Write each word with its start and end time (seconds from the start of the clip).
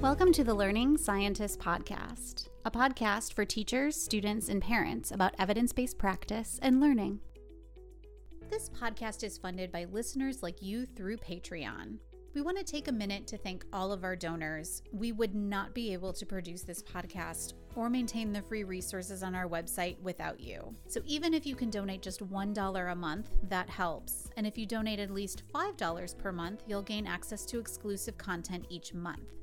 Welcome 0.00 0.30
to 0.34 0.44
the 0.44 0.54
Learning 0.54 0.96
Scientist 0.96 1.58
Podcast, 1.58 2.50
a 2.64 2.70
podcast 2.70 3.32
for 3.32 3.44
teachers, 3.44 4.00
students, 4.00 4.48
and 4.48 4.62
parents 4.62 5.10
about 5.10 5.34
evidence 5.40 5.72
based 5.72 5.98
practice 5.98 6.60
and 6.62 6.80
learning. 6.80 7.18
This 8.48 8.70
podcast 8.70 9.24
is 9.24 9.38
funded 9.38 9.72
by 9.72 9.86
listeners 9.90 10.40
like 10.40 10.62
you 10.62 10.86
through 10.86 11.16
Patreon. 11.16 11.98
We 12.32 12.42
want 12.42 12.58
to 12.58 12.64
take 12.64 12.86
a 12.86 12.92
minute 12.92 13.26
to 13.26 13.38
thank 13.38 13.64
all 13.72 13.90
of 13.90 14.04
our 14.04 14.14
donors. 14.14 14.82
We 14.92 15.10
would 15.10 15.34
not 15.34 15.74
be 15.74 15.92
able 15.92 16.12
to 16.12 16.24
produce 16.24 16.62
this 16.62 16.80
podcast 16.80 17.54
or 17.74 17.90
maintain 17.90 18.32
the 18.32 18.42
free 18.42 18.62
resources 18.62 19.24
on 19.24 19.34
our 19.34 19.48
website 19.48 20.00
without 20.00 20.38
you. 20.38 20.76
So 20.86 21.00
even 21.06 21.34
if 21.34 21.44
you 21.44 21.56
can 21.56 21.70
donate 21.70 22.02
just 22.02 22.20
$1 22.20 22.92
a 22.92 22.94
month, 22.94 23.30
that 23.48 23.68
helps. 23.68 24.28
And 24.36 24.46
if 24.46 24.56
you 24.56 24.64
donate 24.64 25.00
at 25.00 25.10
least 25.10 25.42
$5 25.52 26.18
per 26.18 26.30
month, 26.30 26.62
you'll 26.68 26.82
gain 26.82 27.08
access 27.08 27.44
to 27.46 27.58
exclusive 27.58 28.16
content 28.16 28.64
each 28.68 28.94
month. 28.94 29.37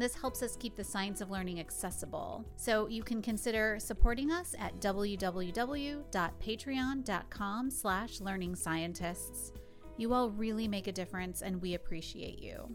This 0.00 0.14
helps 0.14 0.42
us 0.42 0.56
keep 0.56 0.76
the 0.76 0.82
science 0.82 1.20
of 1.20 1.30
learning 1.30 1.60
accessible. 1.60 2.46
So 2.56 2.88
you 2.88 3.02
can 3.02 3.20
consider 3.20 3.76
supporting 3.78 4.30
us 4.30 4.54
at 4.58 4.80
www.patreon.com 4.80 7.70
slash 7.70 8.20
learning 8.22 8.56
scientists. 8.56 9.52
You 9.98 10.14
all 10.14 10.30
really 10.30 10.66
make 10.66 10.86
a 10.86 10.92
difference 10.92 11.42
and 11.42 11.60
we 11.60 11.74
appreciate 11.74 12.38
you. 12.38 12.74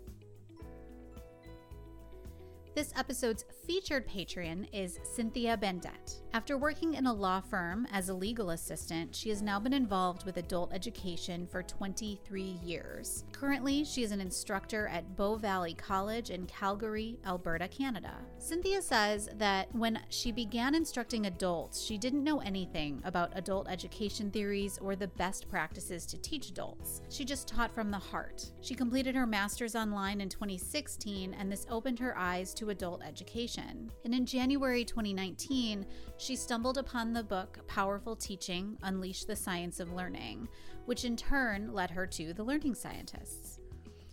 This 2.76 2.92
episode's 2.98 3.46
featured 3.66 4.06
patron 4.06 4.68
is 4.74 5.00
Cynthia 5.04 5.56
Bandet. 5.56 6.20
After 6.34 6.58
working 6.58 6.96
in 6.96 7.06
a 7.06 7.14
law 7.14 7.40
firm 7.40 7.88
as 7.90 8.10
a 8.10 8.14
legal 8.14 8.50
assistant, 8.50 9.16
she 9.16 9.30
has 9.30 9.42
now 9.42 9.62
been 9.62 9.72
involved 9.72 10.26
with 10.26 10.36
adult 10.36 10.74
education 10.74 11.48
for 11.48 11.64
23 11.64 12.60
years. 12.62 13.24
Currently, 13.32 13.86
she 13.86 14.04
is 14.04 14.12
an 14.12 14.20
instructor 14.20 14.90
at 14.90 15.16
Bow 15.16 15.38
Valley 15.38 15.74
College 15.74 16.32
in 16.32 16.48
Calgary, 16.48 17.18
Alberta, 17.26 17.70
Canada. 17.70 18.18
Cynthia 18.40 18.82
says 18.82 19.30
that 19.38 19.74
when 19.74 20.02
she 20.10 20.34
began 20.34 20.76
instructing 20.76 21.28
adults, 21.28 21.82
she 21.82 21.98
didn't 21.98 22.26
know 22.26 22.42
anything 22.42 23.02
about 23.06 23.32
adult 23.36 23.70
education 23.70 24.30
theories 24.30 24.78
or 24.82 24.98
the 24.98 25.08
best 25.08 25.48
practices 25.48 26.06
to 26.08 26.18
teach 26.18 26.50
adults. 26.50 27.02
She 27.08 27.24
just 27.24 27.48
taught 27.48 27.74
from 27.74 27.90
the 27.90 27.98
heart. 27.98 28.52
She 28.60 28.76
completed 28.76 29.16
her 29.16 29.26
master's 29.26 29.78
online 29.78 30.20
in 30.20 30.28
2016, 30.28 31.34
and 31.34 31.50
this 31.50 31.66
opened 31.70 32.00
her 32.00 32.18
eyes 32.18 32.54
to 32.56 32.65
adult 32.70 33.04
education. 33.04 33.92
And 34.04 34.14
in 34.14 34.26
January 34.26 34.86
2019, 34.86 35.86
she 36.18 36.36
stumbled 36.36 36.78
upon 36.78 37.14
the 37.14 37.24
book 37.24 37.60
Powerful 37.68 38.16
Teaching 38.16 38.78
Unleash 38.84 39.26
the 39.26 39.36
Science 39.36 39.80
of 39.80 39.94
Learning, 39.94 40.48
which 40.86 41.06
in 41.06 41.16
turn 41.16 41.74
led 41.74 41.92
her 41.92 42.06
to 42.08 42.34
the 42.34 42.44
Learning 42.44 42.76
Scientists. 42.76 43.60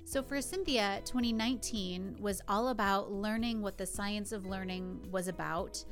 So 0.04 0.22
for 0.22 0.40
Cynthia, 0.42 1.00
2019 1.04 2.16
was 2.20 2.42
all 2.46 2.68
about 2.68 3.10
learning 3.10 3.62
what 3.62 3.78
the 3.78 3.86
science 3.86 4.32
of 4.32 4.44
learning 4.44 5.06
was 5.10 5.28
about. 5.28 5.82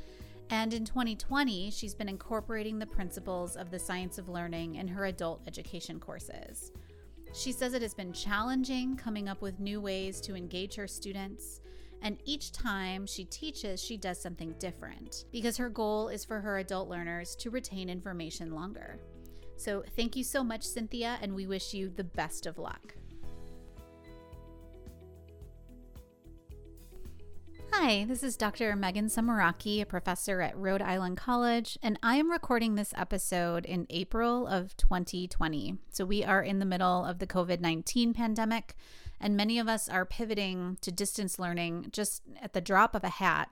And 0.50 0.75
in 0.75 0.84
2020, 0.84 1.70
she's 1.70 1.94
been 1.94 2.08
incorporating 2.08 2.78
the 2.78 2.86
principles 2.86 3.56
of 3.56 3.70
the 3.70 3.78
science 3.78 4.19
of 4.19 4.28
learning 4.28 4.75
in 4.75 4.88
her 4.88 5.06
adult 5.06 5.41
education 5.47 6.00
courses. 6.00 6.72
She 7.33 7.53
says 7.53 7.75
it 7.75 7.83
has 7.83 7.94
been 7.94 8.12
challenging 8.12 8.97
coming 8.97 9.28
up 9.28 9.41
with 9.41 9.61
new 9.61 9.81
ways 9.81 10.20
to 10.22 10.34
engage 10.34 10.75
her 10.75 10.88
students. 10.88 11.61
And 12.03 12.19
each 12.25 12.53
time 12.53 13.06
she 13.06 13.25
teaches, 13.25 13.83
she 13.83 13.97
does 13.97 14.20
something 14.20 14.55
different 14.59 15.25
because 15.33 15.56
her 15.59 15.69
goal 15.69 16.09
is 16.09 16.25
for 16.25 16.41
her 16.41 16.59
adult 16.59 16.89
learners 16.89 17.37
to 17.37 17.51
retain 17.51 17.91
information 17.91 18.55
longer. 18.55 18.98
So, 19.56 19.84
thank 19.95 20.17
you 20.17 20.25
so 20.25 20.43
much, 20.43 20.62
Cynthia, 20.62 21.19
and 21.21 21.34
we 21.34 21.47
wish 21.47 21.75
you 21.75 21.91
the 21.91 22.05
best 22.05 22.47
of 22.47 22.59
luck. 22.59 22.95
Hi, 27.73 28.05
this 28.05 28.23
is 28.23 28.37
Dr. 28.37 28.75
Megan 28.77 29.06
Sumeracki, 29.06 29.81
a 29.81 29.87
professor 29.87 30.41
at 30.41 30.56
Rhode 30.56 30.82
Island 30.82 31.17
College, 31.17 31.78
and 31.82 31.99
I 32.03 32.17
am 32.17 32.31
recording 32.31 32.75
this 32.75 32.93
episode 32.97 33.65
in 33.65 33.87
April 33.88 34.47
of 34.47 34.77
2020. 34.77 35.77
So 35.88 36.05
we 36.05 36.25
are 36.25 36.43
in 36.43 36.59
the 36.59 36.67
middle 36.67 37.05
of 37.05 37.21
the 37.21 37.27
COVID 37.27 37.61
19 37.61 38.12
pandemic, 38.12 38.75
and 39.20 39.36
many 39.36 39.58
of 39.58 39.69
us 39.69 39.88
are 39.88 40.04
pivoting 40.04 40.78
to 40.81 40.91
distance 40.91 41.38
learning 41.38 41.88
just 41.92 42.22
at 42.41 42.53
the 42.53 42.60
drop 42.60 42.94
of 42.94 43.04
a 43.04 43.08
hat. 43.08 43.50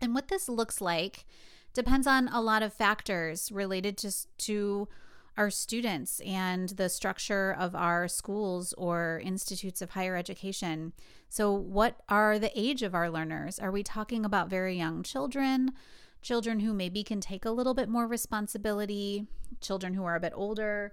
And 0.00 0.14
what 0.14 0.28
this 0.28 0.48
looks 0.48 0.80
like 0.80 1.24
depends 1.72 2.06
on 2.06 2.28
a 2.28 2.40
lot 2.40 2.62
of 2.62 2.72
factors 2.72 3.52
related 3.52 3.96
to, 3.98 4.12
to 4.38 4.88
our 5.36 5.50
students 5.50 6.20
and 6.20 6.70
the 6.70 6.88
structure 6.88 7.54
of 7.58 7.74
our 7.74 8.08
schools 8.08 8.74
or 8.76 9.20
institutes 9.24 9.80
of 9.80 9.90
higher 9.90 10.16
education. 10.16 10.92
So, 11.28 11.52
what 11.52 12.00
are 12.08 12.38
the 12.38 12.52
age 12.58 12.82
of 12.82 12.94
our 12.94 13.08
learners? 13.08 13.58
Are 13.58 13.70
we 13.70 13.82
talking 13.82 14.24
about 14.24 14.50
very 14.50 14.76
young 14.76 15.02
children, 15.02 15.72
children 16.20 16.60
who 16.60 16.74
maybe 16.74 17.02
can 17.02 17.20
take 17.20 17.44
a 17.44 17.50
little 17.50 17.72
bit 17.72 17.88
more 17.88 18.06
responsibility, 18.06 19.26
children 19.60 19.94
who 19.94 20.04
are 20.04 20.16
a 20.16 20.20
bit 20.20 20.32
older? 20.34 20.92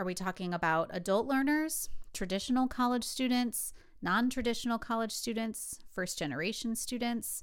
Are 0.00 0.04
we 0.04 0.14
talking 0.14 0.54
about 0.54 0.88
adult 0.94 1.26
learners, 1.26 1.90
traditional 2.14 2.66
college 2.66 3.04
students, 3.04 3.74
non 4.00 4.30
traditional 4.30 4.78
college 4.78 5.12
students, 5.12 5.78
first 5.92 6.18
generation 6.18 6.74
students? 6.74 7.42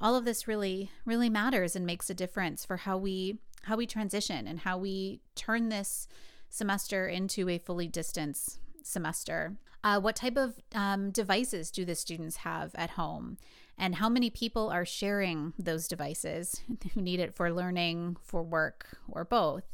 All 0.00 0.14
of 0.14 0.24
this 0.24 0.46
really, 0.46 0.92
really 1.04 1.28
matters 1.28 1.74
and 1.74 1.84
makes 1.84 2.08
a 2.08 2.14
difference 2.14 2.64
for 2.64 2.76
how 2.76 2.96
we 2.96 3.40
how 3.62 3.76
we 3.76 3.88
transition 3.88 4.46
and 4.46 4.60
how 4.60 4.78
we 4.78 5.20
turn 5.34 5.68
this 5.68 6.06
semester 6.48 7.08
into 7.08 7.48
a 7.48 7.58
fully 7.58 7.88
distance 7.88 8.60
semester. 8.84 9.56
Uh, 9.82 9.98
what 9.98 10.14
type 10.14 10.36
of 10.36 10.60
um, 10.76 11.10
devices 11.10 11.72
do 11.72 11.84
the 11.84 11.96
students 11.96 12.36
have 12.36 12.70
at 12.76 12.90
home? 12.90 13.36
And 13.76 13.96
how 13.96 14.08
many 14.08 14.30
people 14.30 14.70
are 14.70 14.84
sharing 14.84 15.54
those 15.58 15.88
devices 15.88 16.60
who 16.94 17.02
need 17.02 17.18
it 17.18 17.34
for 17.34 17.52
learning, 17.52 18.16
for 18.22 18.44
work, 18.44 18.96
or 19.08 19.24
both? 19.24 19.64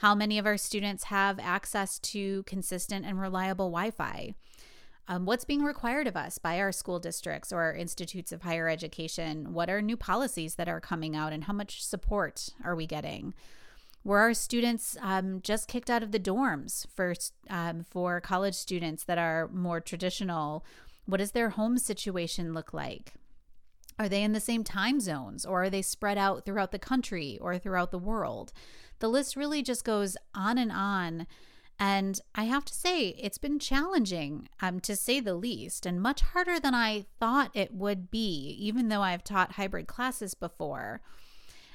How 0.00 0.14
many 0.14 0.38
of 0.38 0.44
our 0.44 0.58
students 0.58 1.04
have 1.04 1.38
access 1.38 1.98
to 2.00 2.42
consistent 2.42 3.06
and 3.06 3.18
reliable 3.18 3.70
Wi 3.70 3.90
Fi? 3.90 4.34
Um, 5.08 5.24
what's 5.24 5.44
being 5.44 5.62
required 5.62 6.06
of 6.06 6.16
us 6.16 6.36
by 6.36 6.58
our 6.58 6.72
school 6.72 6.98
districts 6.98 7.50
or 7.50 7.62
our 7.62 7.74
institutes 7.74 8.30
of 8.30 8.42
higher 8.42 8.68
education? 8.68 9.54
What 9.54 9.70
are 9.70 9.80
new 9.80 9.96
policies 9.96 10.56
that 10.56 10.68
are 10.68 10.80
coming 10.80 11.16
out, 11.16 11.32
and 11.32 11.44
how 11.44 11.54
much 11.54 11.82
support 11.82 12.50
are 12.62 12.76
we 12.76 12.86
getting? 12.86 13.32
Were 14.04 14.18
our 14.18 14.34
students 14.34 14.98
um, 15.00 15.40
just 15.42 15.66
kicked 15.66 15.88
out 15.88 16.02
of 16.02 16.12
the 16.12 16.20
dorms 16.20 16.86
for 16.94 17.14
um, 17.48 17.82
for 17.88 18.20
college 18.20 18.54
students 18.54 19.04
that 19.04 19.18
are 19.18 19.48
more 19.48 19.80
traditional? 19.80 20.64
What 21.06 21.18
does 21.18 21.32
their 21.32 21.50
home 21.50 21.78
situation 21.78 22.52
look 22.52 22.74
like? 22.74 23.14
Are 23.98 24.10
they 24.10 24.22
in 24.22 24.32
the 24.32 24.40
same 24.40 24.62
time 24.62 25.00
zones, 25.00 25.46
or 25.46 25.64
are 25.64 25.70
they 25.70 25.80
spread 25.80 26.18
out 26.18 26.44
throughout 26.44 26.70
the 26.70 26.78
country 26.78 27.38
or 27.40 27.56
throughout 27.58 27.92
the 27.92 27.98
world? 27.98 28.52
The 28.98 29.08
list 29.08 29.36
really 29.36 29.62
just 29.62 29.84
goes 29.84 30.16
on 30.34 30.58
and 30.58 30.72
on 30.72 31.26
and 31.78 32.20
I 32.34 32.44
have 32.44 32.64
to 32.64 32.74
say, 32.74 33.08
it's 33.18 33.38
been 33.38 33.58
challenging, 33.58 34.48
um, 34.62 34.80
to 34.80 34.96
say 34.96 35.20
the 35.20 35.34
least, 35.34 35.84
and 35.84 36.00
much 36.00 36.22
harder 36.22 36.58
than 36.58 36.74
I 36.74 37.04
thought 37.20 37.50
it 37.52 37.74
would 37.74 38.10
be, 38.10 38.56
even 38.58 38.88
though 38.88 39.02
I've 39.02 39.24
taught 39.24 39.52
hybrid 39.52 39.86
classes 39.86 40.32
before. 40.32 41.02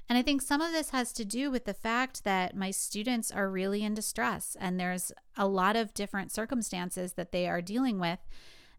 And 0.09 0.18
I 0.18 0.24
think 0.24 0.42
some 0.42 0.59
of 0.59 0.72
this 0.72 0.90
has 0.90 1.14
to 1.14 1.26
do 1.26 1.52
with 1.52 1.66
the 1.66 1.76
fact 1.76 2.24
that 2.24 2.56
my 2.56 2.72
students 2.72 3.32
are 3.32 3.50
really 3.50 3.84
in 3.84 3.94
distress, 3.94 4.58
and 4.59 4.80
there's 4.80 5.12
a 5.38 5.48
lot 5.48 5.76
of 5.76 5.94
different 5.94 6.32
circumstances 6.32 7.14
that 7.14 7.32
they 7.32 7.48
are 7.48 7.62
dealing 7.62 8.00
with 8.00 8.20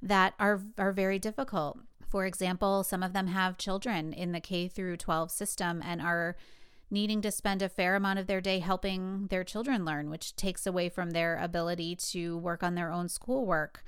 that 0.02 0.34
are, 0.40 0.60
are 0.76 0.92
very 0.92 1.20
difficult. 1.20 1.78
For 2.08 2.26
example, 2.26 2.82
some 2.82 3.04
of 3.04 3.12
them 3.12 3.28
have 3.28 3.56
children 3.56 4.12
in 4.12 4.32
the 4.32 4.40
K 4.40 4.66
through 4.66 4.96
12 4.96 5.30
system 5.30 5.80
and 5.84 6.02
are 6.02 6.36
needing 6.92 7.22
to 7.22 7.30
spend 7.30 7.62
a 7.62 7.68
fair 7.68 7.96
amount 7.96 8.18
of 8.18 8.26
their 8.26 8.40
day 8.40 8.58
helping 8.58 9.26
their 9.28 9.42
children 9.42 9.84
learn, 9.84 10.10
which 10.10 10.36
takes 10.36 10.66
away 10.66 10.88
from 10.88 11.10
their 11.10 11.36
ability 11.38 11.96
to 11.96 12.36
work 12.38 12.62
on 12.62 12.74
their 12.74 12.92
own 12.92 13.08
schoolwork. 13.08 13.82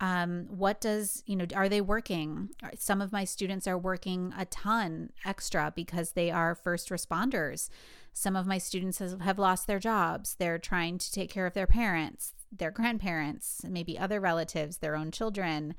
Um, 0.00 0.46
what 0.48 0.80
does, 0.80 1.22
you 1.26 1.36
know, 1.36 1.46
are 1.54 1.68
they 1.68 1.80
working? 1.80 2.50
Some 2.78 3.00
of 3.00 3.12
my 3.12 3.24
students 3.24 3.66
are 3.66 3.78
working 3.78 4.32
a 4.36 4.46
ton 4.46 5.10
extra 5.24 5.72
because 5.74 6.12
they 6.12 6.30
are 6.30 6.54
first 6.54 6.88
responders. 6.88 7.68
Some 8.12 8.36
of 8.36 8.46
my 8.46 8.58
students 8.58 8.98
has, 8.98 9.16
have 9.20 9.38
lost 9.38 9.66
their 9.66 9.78
jobs. 9.78 10.36
They're 10.38 10.58
trying 10.58 10.98
to 10.98 11.12
take 11.12 11.30
care 11.30 11.46
of 11.46 11.54
their 11.54 11.66
parents, 11.66 12.34
their 12.50 12.70
grandparents, 12.70 13.62
maybe 13.68 13.98
other 13.98 14.20
relatives, 14.20 14.78
their 14.78 14.96
own 14.96 15.10
children 15.10 15.74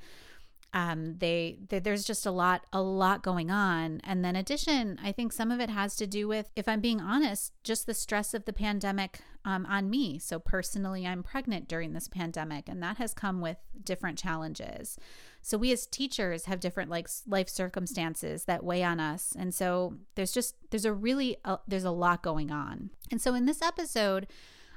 um, 0.74 1.16
they, 1.18 1.58
they, 1.68 1.78
there's 1.78 2.04
just 2.04 2.26
a 2.26 2.30
lot 2.30 2.66
a 2.72 2.82
lot 2.82 3.22
going 3.22 3.50
on. 3.50 4.00
And 4.04 4.24
then 4.24 4.36
addition 4.36 4.98
i 5.02 5.12
think 5.12 5.32
some 5.32 5.50
of 5.50 5.60
it 5.60 5.70
has 5.70 5.96
to 5.96 6.06
do 6.06 6.28
with 6.28 6.50
if 6.56 6.68
i'm 6.68 6.80
being 6.80 7.00
honest 7.00 7.52
just 7.64 7.86
the 7.86 7.94
stress 7.94 8.34
of 8.34 8.44
the 8.44 8.52
pandemic 8.52 9.20
um, 9.44 9.64
on 9.66 9.88
me. 9.88 10.18
So 10.18 10.38
personally 10.38 11.06
i'm 11.06 11.22
pregnant 11.22 11.68
during 11.68 11.92
this 11.92 12.08
pandemic 12.08 12.68
and 12.68 12.82
that 12.82 12.98
has 12.98 13.14
come 13.14 13.40
with 13.40 13.58
different 13.84 14.18
challenges. 14.18 14.98
So 15.40 15.56
we 15.56 15.72
as 15.72 15.86
teachers 15.86 16.44
have 16.44 16.60
different 16.60 16.90
like 16.90 17.08
life 17.26 17.48
circumstances 17.48 18.44
that 18.44 18.64
weigh 18.64 18.82
on 18.82 19.00
us. 19.00 19.34
And 19.38 19.54
so 19.54 19.94
there's 20.14 20.32
just 20.32 20.54
there's 20.70 20.84
a 20.84 20.92
really 20.92 21.36
there's 21.66 21.84
a 21.84 21.90
lot 21.90 22.22
going 22.22 22.50
on. 22.50 22.90
And 23.10 23.20
so 23.20 23.34
in 23.34 23.46
this 23.46 23.62
episode 23.62 24.26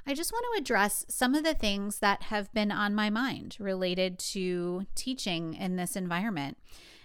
I 0.06 0.14
just 0.14 0.32
want 0.32 0.46
to 0.52 0.60
address 0.60 1.04
some 1.08 1.34
of 1.34 1.42
the 1.44 1.54
things 1.54 2.00
that 2.00 2.24
have 2.24 2.52
been 2.52 2.72
on 2.72 2.94
my 2.94 3.08
mind 3.08 3.56
related 3.60 4.18
to 4.18 4.86
teaching 4.94 5.54
in 5.54 5.76
this 5.76 5.94
environment. 5.94 6.58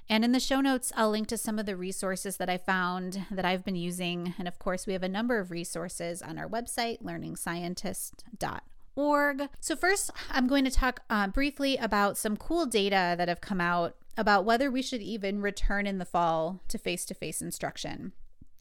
And 0.10 0.26
in 0.26 0.32
the 0.32 0.40
show 0.40 0.62
notes, 0.62 0.92
I'll 0.96 1.12
link 1.12 1.28
to 1.28 1.38
some 1.38 1.60
of 1.60 1.68
the 1.68 1.76
resources 1.76 2.38
that 2.38 2.50
I 2.50 2.58
found 2.58 3.28
that 3.30 3.46
I've 3.46 3.64
been 3.64 3.76
using. 3.76 4.34
And 4.40 4.48
of 4.48 4.58
course, 4.58 4.88
we 4.88 4.94
have 4.94 5.04
a 5.04 5.10
number 5.10 5.38
of 5.38 5.52
resources 5.52 6.24
on 6.24 6.40
our 6.40 6.48
website, 6.48 7.04
learningscientist.org. 7.04 9.50
So, 9.60 9.76
first, 9.76 10.10
I'm 10.32 10.48
going 10.48 10.66
to 10.66 10.72
talk 10.72 11.02
uh, 11.10 11.28
briefly 11.28 11.78
about 11.78 12.18
some 12.18 12.38
cool 12.38 12.66
data 12.66 13.14
that 13.18 13.28
have 13.28 13.42
come 13.42 13.62
out 13.62 13.96
about 14.18 14.46
whether 14.46 14.72
we 14.72 14.82
should 14.82 15.04
even 15.04 15.42
return 15.42 15.86
in 15.86 16.00
the 16.00 16.06
fall 16.06 16.64
to 16.70 16.80
face 16.80 17.06
to 17.06 17.14
face 17.14 17.40
instruction 17.42 18.14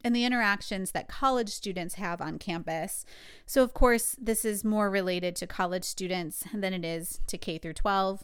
and 0.07 0.15
the 0.15 0.25
interactions 0.25 0.93
that 0.93 1.09
college 1.09 1.49
students 1.49 1.97
have 1.97 2.21
on 2.21 2.39
campus. 2.39 3.05
So 3.45 3.65
of 3.65 3.75
course, 3.75 4.15
this 4.21 4.45
is 4.45 4.63
more 4.63 4.89
related 4.89 5.35
to 5.37 5.49
college 5.49 5.83
students 5.83 6.45
than 6.55 6.73
it 6.73 6.85
is 6.85 7.19
to 7.27 7.37
K 7.37 7.59
through 7.59 7.73
12. 7.73 8.23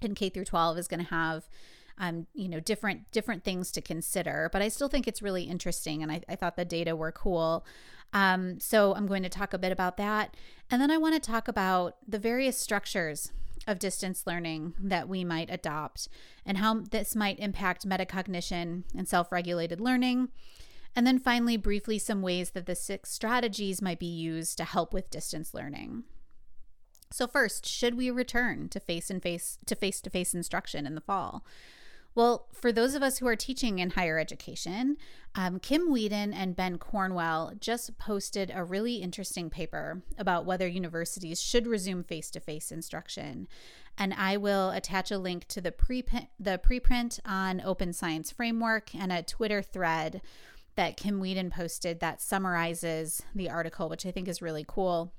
And 0.00 0.16
K 0.16 0.30
through 0.30 0.46
12 0.46 0.78
is 0.78 0.88
going 0.88 1.04
to 1.04 1.10
have 1.10 1.50
um, 1.98 2.26
you 2.32 2.48
know, 2.48 2.60
different 2.60 3.10
different 3.12 3.44
things 3.44 3.70
to 3.72 3.82
consider. 3.82 4.48
But 4.50 4.62
I 4.62 4.68
still 4.68 4.88
think 4.88 5.06
it's 5.06 5.20
really 5.20 5.44
interesting, 5.44 6.02
and 6.02 6.10
I, 6.10 6.22
I 6.26 6.34
thought 6.34 6.56
the 6.56 6.64
data 6.64 6.96
were 6.96 7.12
cool. 7.12 7.66
Um, 8.14 8.58
so 8.58 8.94
I'm 8.94 9.06
going 9.06 9.22
to 9.22 9.28
talk 9.28 9.52
a 9.52 9.58
bit 9.58 9.70
about 9.70 9.98
that, 9.98 10.34
and 10.70 10.80
then 10.80 10.90
I 10.90 10.96
want 10.96 11.14
to 11.14 11.30
talk 11.30 11.46
about 11.46 11.96
the 12.08 12.18
various 12.18 12.58
structures 12.58 13.32
of 13.66 13.78
distance 13.78 14.26
learning 14.26 14.72
that 14.80 15.10
we 15.10 15.22
might 15.22 15.50
adopt 15.50 16.08
and 16.46 16.56
how 16.56 16.80
this 16.90 17.14
might 17.14 17.38
impact 17.38 17.86
metacognition 17.86 18.84
and 18.96 19.06
self-regulated 19.06 19.78
learning. 19.78 20.30
And 20.94 21.06
then 21.06 21.18
finally, 21.18 21.56
briefly, 21.56 21.98
some 21.98 22.22
ways 22.22 22.50
that 22.50 22.66
the 22.66 22.74
six 22.74 23.10
strategies 23.10 23.80
might 23.80 23.98
be 23.98 24.06
used 24.06 24.58
to 24.58 24.64
help 24.64 24.92
with 24.92 25.10
distance 25.10 25.54
learning. 25.54 26.04
So 27.10 27.26
first, 27.26 27.66
should 27.66 27.94
we 27.94 28.10
return 28.10 28.68
to 28.70 28.80
face 28.80 29.10
and 29.10 29.22
face 29.22 29.58
to 29.66 29.74
face 29.74 30.00
to 30.00 30.10
face 30.10 30.34
instruction 30.34 30.86
in 30.86 30.94
the 30.94 31.00
fall? 31.00 31.44
Well, 32.14 32.46
for 32.52 32.72
those 32.72 32.94
of 32.94 33.02
us 33.02 33.18
who 33.18 33.26
are 33.26 33.36
teaching 33.36 33.78
in 33.78 33.90
higher 33.90 34.18
education, 34.18 34.98
um, 35.34 35.58
Kim 35.58 35.88
Weeden 35.88 36.34
and 36.34 36.54
Ben 36.54 36.76
Cornwell 36.76 37.52
just 37.58 37.96
posted 37.96 38.52
a 38.54 38.64
really 38.64 38.96
interesting 38.96 39.48
paper 39.48 40.02
about 40.18 40.44
whether 40.44 40.66
universities 40.66 41.40
should 41.40 41.66
resume 41.66 42.04
face 42.04 42.30
to 42.32 42.40
face 42.40 42.70
instruction. 42.70 43.48
And 43.96 44.12
I 44.12 44.36
will 44.36 44.70
attach 44.70 45.10
a 45.10 45.18
link 45.18 45.48
to 45.48 45.62
the, 45.62 45.72
pre- 45.72 46.04
the 46.38 46.60
preprint 46.62 47.18
on 47.24 47.62
Open 47.62 47.94
Science 47.94 48.30
Framework 48.30 48.94
and 48.94 49.10
a 49.10 49.22
Twitter 49.22 49.62
thread 49.62 50.20
that 50.74 50.96
Kim 50.96 51.20
Weeden 51.20 51.50
posted 51.50 52.00
that 52.00 52.22
summarizes 52.22 53.22
the 53.34 53.50
article, 53.50 53.88
which 53.88 54.06
I 54.06 54.10
think 54.10 54.28
is 54.28 54.42
really 54.42 54.64
cool. 54.66 55.12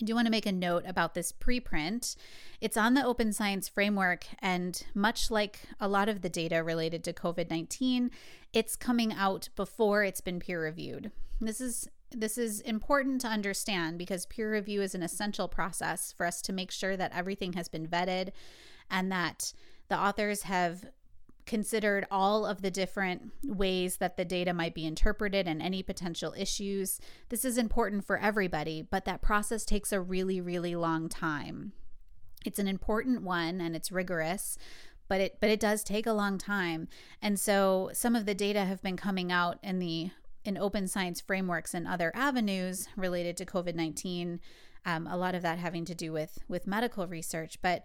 I 0.00 0.04
do 0.04 0.14
want 0.14 0.26
to 0.26 0.30
make 0.30 0.46
a 0.46 0.52
note 0.52 0.84
about 0.86 1.14
this 1.14 1.32
preprint. 1.32 2.16
It's 2.60 2.76
on 2.76 2.94
the 2.94 3.04
Open 3.04 3.32
Science 3.32 3.68
Framework, 3.68 4.26
and 4.40 4.84
much 4.94 5.30
like 5.30 5.60
a 5.80 5.88
lot 5.88 6.08
of 6.08 6.20
the 6.20 6.28
data 6.28 6.62
related 6.62 7.02
to 7.04 7.12
COVID 7.12 7.48
19, 7.50 8.10
it's 8.52 8.76
coming 8.76 9.12
out 9.14 9.48
before 9.56 10.04
it's 10.04 10.20
been 10.20 10.40
peer 10.40 10.62
reviewed. 10.62 11.10
This 11.40 11.60
is 11.60 11.88
this 12.12 12.38
is 12.38 12.60
important 12.60 13.20
to 13.22 13.28
understand 13.28 13.98
because 13.98 14.26
peer 14.26 14.52
review 14.52 14.80
is 14.80 14.94
an 14.94 15.02
essential 15.02 15.48
process 15.48 16.12
for 16.12 16.24
us 16.24 16.40
to 16.42 16.52
make 16.52 16.70
sure 16.70 16.96
that 16.96 17.12
everything 17.14 17.54
has 17.54 17.68
been 17.68 17.86
vetted 17.86 18.30
and 18.90 19.10
that 19.10 19.52
the 19.88 19.98
authors 19.98 20.42
have 20.42 20.84
considered 21.46 22.06
all 22.10 22.44
of 22.44 22.60
the 22.60 22.70
different 22.70 23.32
ways 23.44 23.98
that 23.98 24.16
the 24.16 24.24
data 24.24 24.52
might 24.52 24.74
be 24.74 24.84
interpreted 24.84 25.46
and 25.46 25.62
any 25.62 25.82
potential 25.82 26.34
issues. 26.36 27.00
This 27.28 27.44
is 27.44 27.56
important 27.56 28.04
for 28.04 28.18
everybody, 28.18 28.82
but 28.82 29.04
that 29.04 29.22
process 29.22 29.64
takes 29.64 29.92
a 29.92 30.00
really, 30.00 30.40
really 30.40 30.74
long 30.74 31.08
time. 31.08 31.72
It's 32.44 32.58
an 32.58 32.68
important 32.68 33.22
one 33.22 33.60
and 33.60 33.74
it's 33.74 33.92
rigorous, 33.92 34.58
but 35.08 35.20
it 35.20 35.38
but 35.40 35.50
it 35.50 35.60
does 35.60 35.82
take 35.82 36.06
a 36.06 36.12
long 36.12 36.36
time. 36.36 36.88
And 37.22 37.38
so 37.38 37.90
some 37.92 38.16
of 38.16 38.26
the 38.26 38.34
data 38.34 38.64
have 38.64 38.82
been 38.82 38.96
coming 38.96 39.30
out 39.30 39.58
in 39.62 39.78
the 39.78 40.10
in 40.44 40.56
open 40.56 40.86
science 40.86 41.20
frameworks 41.20 41.74
and 41.74 41.86
other 41.86 42.12
avenues 42.14 42.88
related 42.96 43.36
to 43.36 43.46
COVID-19. 43.46 44.38
Um, 44.84 45.08
a 45.08 45.16
lot 45.16 45.34
of 45.34 45.42
that 45.42 45.58
having 45.58 45.84
to 45.86 45.94
do 45.94 46.12
with 46.12 46.38
with 46.48 46.66
medical 46.66 47.06
research, 47.06 47.58
but 47.62 47.84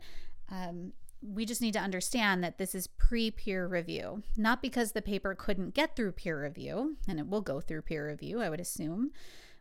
um, 0.52 0.94
we 1.22 1.46
just 1.46 1.62
need 1.62 1.74
to 1.74 1.80
understand 1.80 2.44
that 2.44 2.58
this 2.58 2.74
is 2.74 2.88
pre 2.88 3.32
peer 3.32 3.68
review, 3.68 4.24
not 4.36 4.62
because 4.62 4.92
the 4.92 5.02
paper 5.02 5.36
couldn't 5.36 5.74
get 5.74 5.96
through 5.96 6.14
peer 6.14 6.42
review, 6.42 6.98
and 7.08 7.20
it 7.20 7.28
will 7.28 7.42
go 7.42 7.62
through 7.62 7.84
peer 7.84 8.08
review, 8.08 8.42
I 8.42 8.50
would 8.50 8.60
assume, 8.60 9.12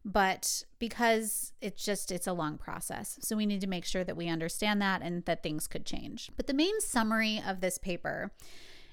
but 0.05 0.65
because 0.79 1.53
it's 1.61 1.85
just 1.85 2.11
it's 2.11 2.27
a 2.27 2.33
long 2.33 2.57
process. 2.57 3.19
So 3.21 3.37
we 3.37 3.47
need 3.47 3.61
to 3.61 3.67
make 3.67 3.85
sure 3.85 4.05
that 4.05 4.17
we 4.17 4.29
understand 4.29 4.81
that 4.81 5.03
and 5.03 5.25
that 5.27 5.43
things 5.43 5.67
could 5.67 5.85
change. 5.85 6.31
But 6.37 6.47
the 6.47 6.55
main 6.55 6.81
summary 6.81 7.43
of 7.47 7.61
this 7.61 7.77
paper 7.77 8.33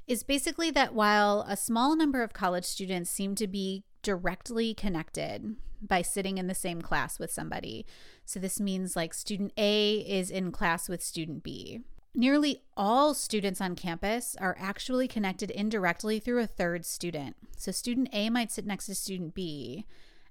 is 0.05 0.23
basically 0.23 0.71
that 0.71 0.93
while 0.93 1.45
a 1.47 1.57
small 1.57 1.95
number 1.95 2.23
of 2.23 2.33
college 2.33 2.65
students 2.65 3.09
seem 3.09 3.35
to 3.35 3.47
be 3.47 3.83
directly 4.01 4.73
connected 4.73 5.55
by 5.81 6.01
sitting 6.01 6.37
in 6.37 6.47
the 6.47 6.55
same 6.55 6.81
class 6.81 7.19
with 7.19 7.31
somebody. 7.31 7.85
So 8.25 8.39
this 8.39 8.59
means 8.59 8.95
like 8.95 9.13
student 9.13 9.51
A 9.57 9.97
is 9.97 10.31
in 10.31 10.51
class 10.51 10.89
with 10.89 11.03
student 11.03 11.43
B 11.43 11.81
Nearly 12.15 12.63
all 12.75 13.13
students 13.13 13.61
on 13.61 13.75
campus 13.75 14.35
are 14.39 14.55
actually 14.59 15.07
connected 15.07 15.51
indirectly 15.51 16.19
through 16.19 16.41
a 16.41 16.47
third 16.47 16.85
student. 16.85 17.35
So, 17.57 17.71
student 17.71 18.09
A 18.11 18.29
might 18.29 18.51
sit 18.51 18.65
next 18.65 18.87
to 18.87 18.95
student 18.95 19.35
B, 19.35 19.85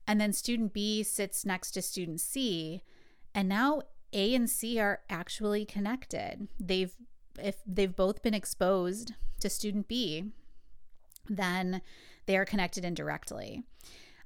and 0.06 0.20
then 0.20 0.32
student 0.32 0.72
B 0.72 1.02
sits 1.02 1.44
next 1.44 1.72
to 1.72 1.82
student 1.82 2.20
C, 2.20 2.82
and 3.34 3.48
now 3.48 3.82
A 4.12 4.34
and 4.34 4.50
C 4.50 4.80
are 4.80 5.00
actually 5.08 5.64
connected. 5.64 6.48
They've 6.58 6.94
if 7.38 7.56
they've 7.66 7.94
both 7.94 8.22
been 8.22 8.34
exposed 8.34 9.12
to 9.40 9.50
student 9.50 9.88
B, 9.88 10.32
then 11.28 11.82
they 12.26 12.36
are 12.36 12.44
connected 12.44 12.84
indirectly. 12.84 13.62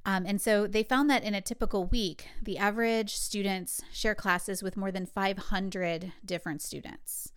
Um, 0.05 0.25
and 0.27 0.41
so 0.41 0.67
they 0.67 0.83
found 0.83 1.11
that 1.11 1.25
in 1.25 1.35
a 1.35 1.41
typical 1.41 1.85
week, 1.85 2.29
the 2.43 2.57
average 2.57 3.17
students 3.17 3.83
share 3.93 4.15
classes 4.15 4.63
with 4.63 4.77
more 4.77 4.91
than 4.91 5.05
500 5.05 6.13
different 6.25 6.63
students. 6.63 7.33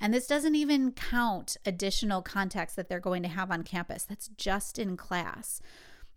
And 0.00 0.14
this 0.14 0.26
doesn't 0.26 0.54
even 0.54 0.92
count 0.92 1.56
additional 1.66 2.22
contacts 2.22 2.74
that 2.74 2.88
they're 2.88 3.00
going 3.00 3.22
to 3.22 3.28
have 3.28 3.50
on 3.50 3.62
campus. 3.62 4.04
That's 4.04 4.28
just 4.28 4.78
in 4.78 4.96
class. 4.96 5.60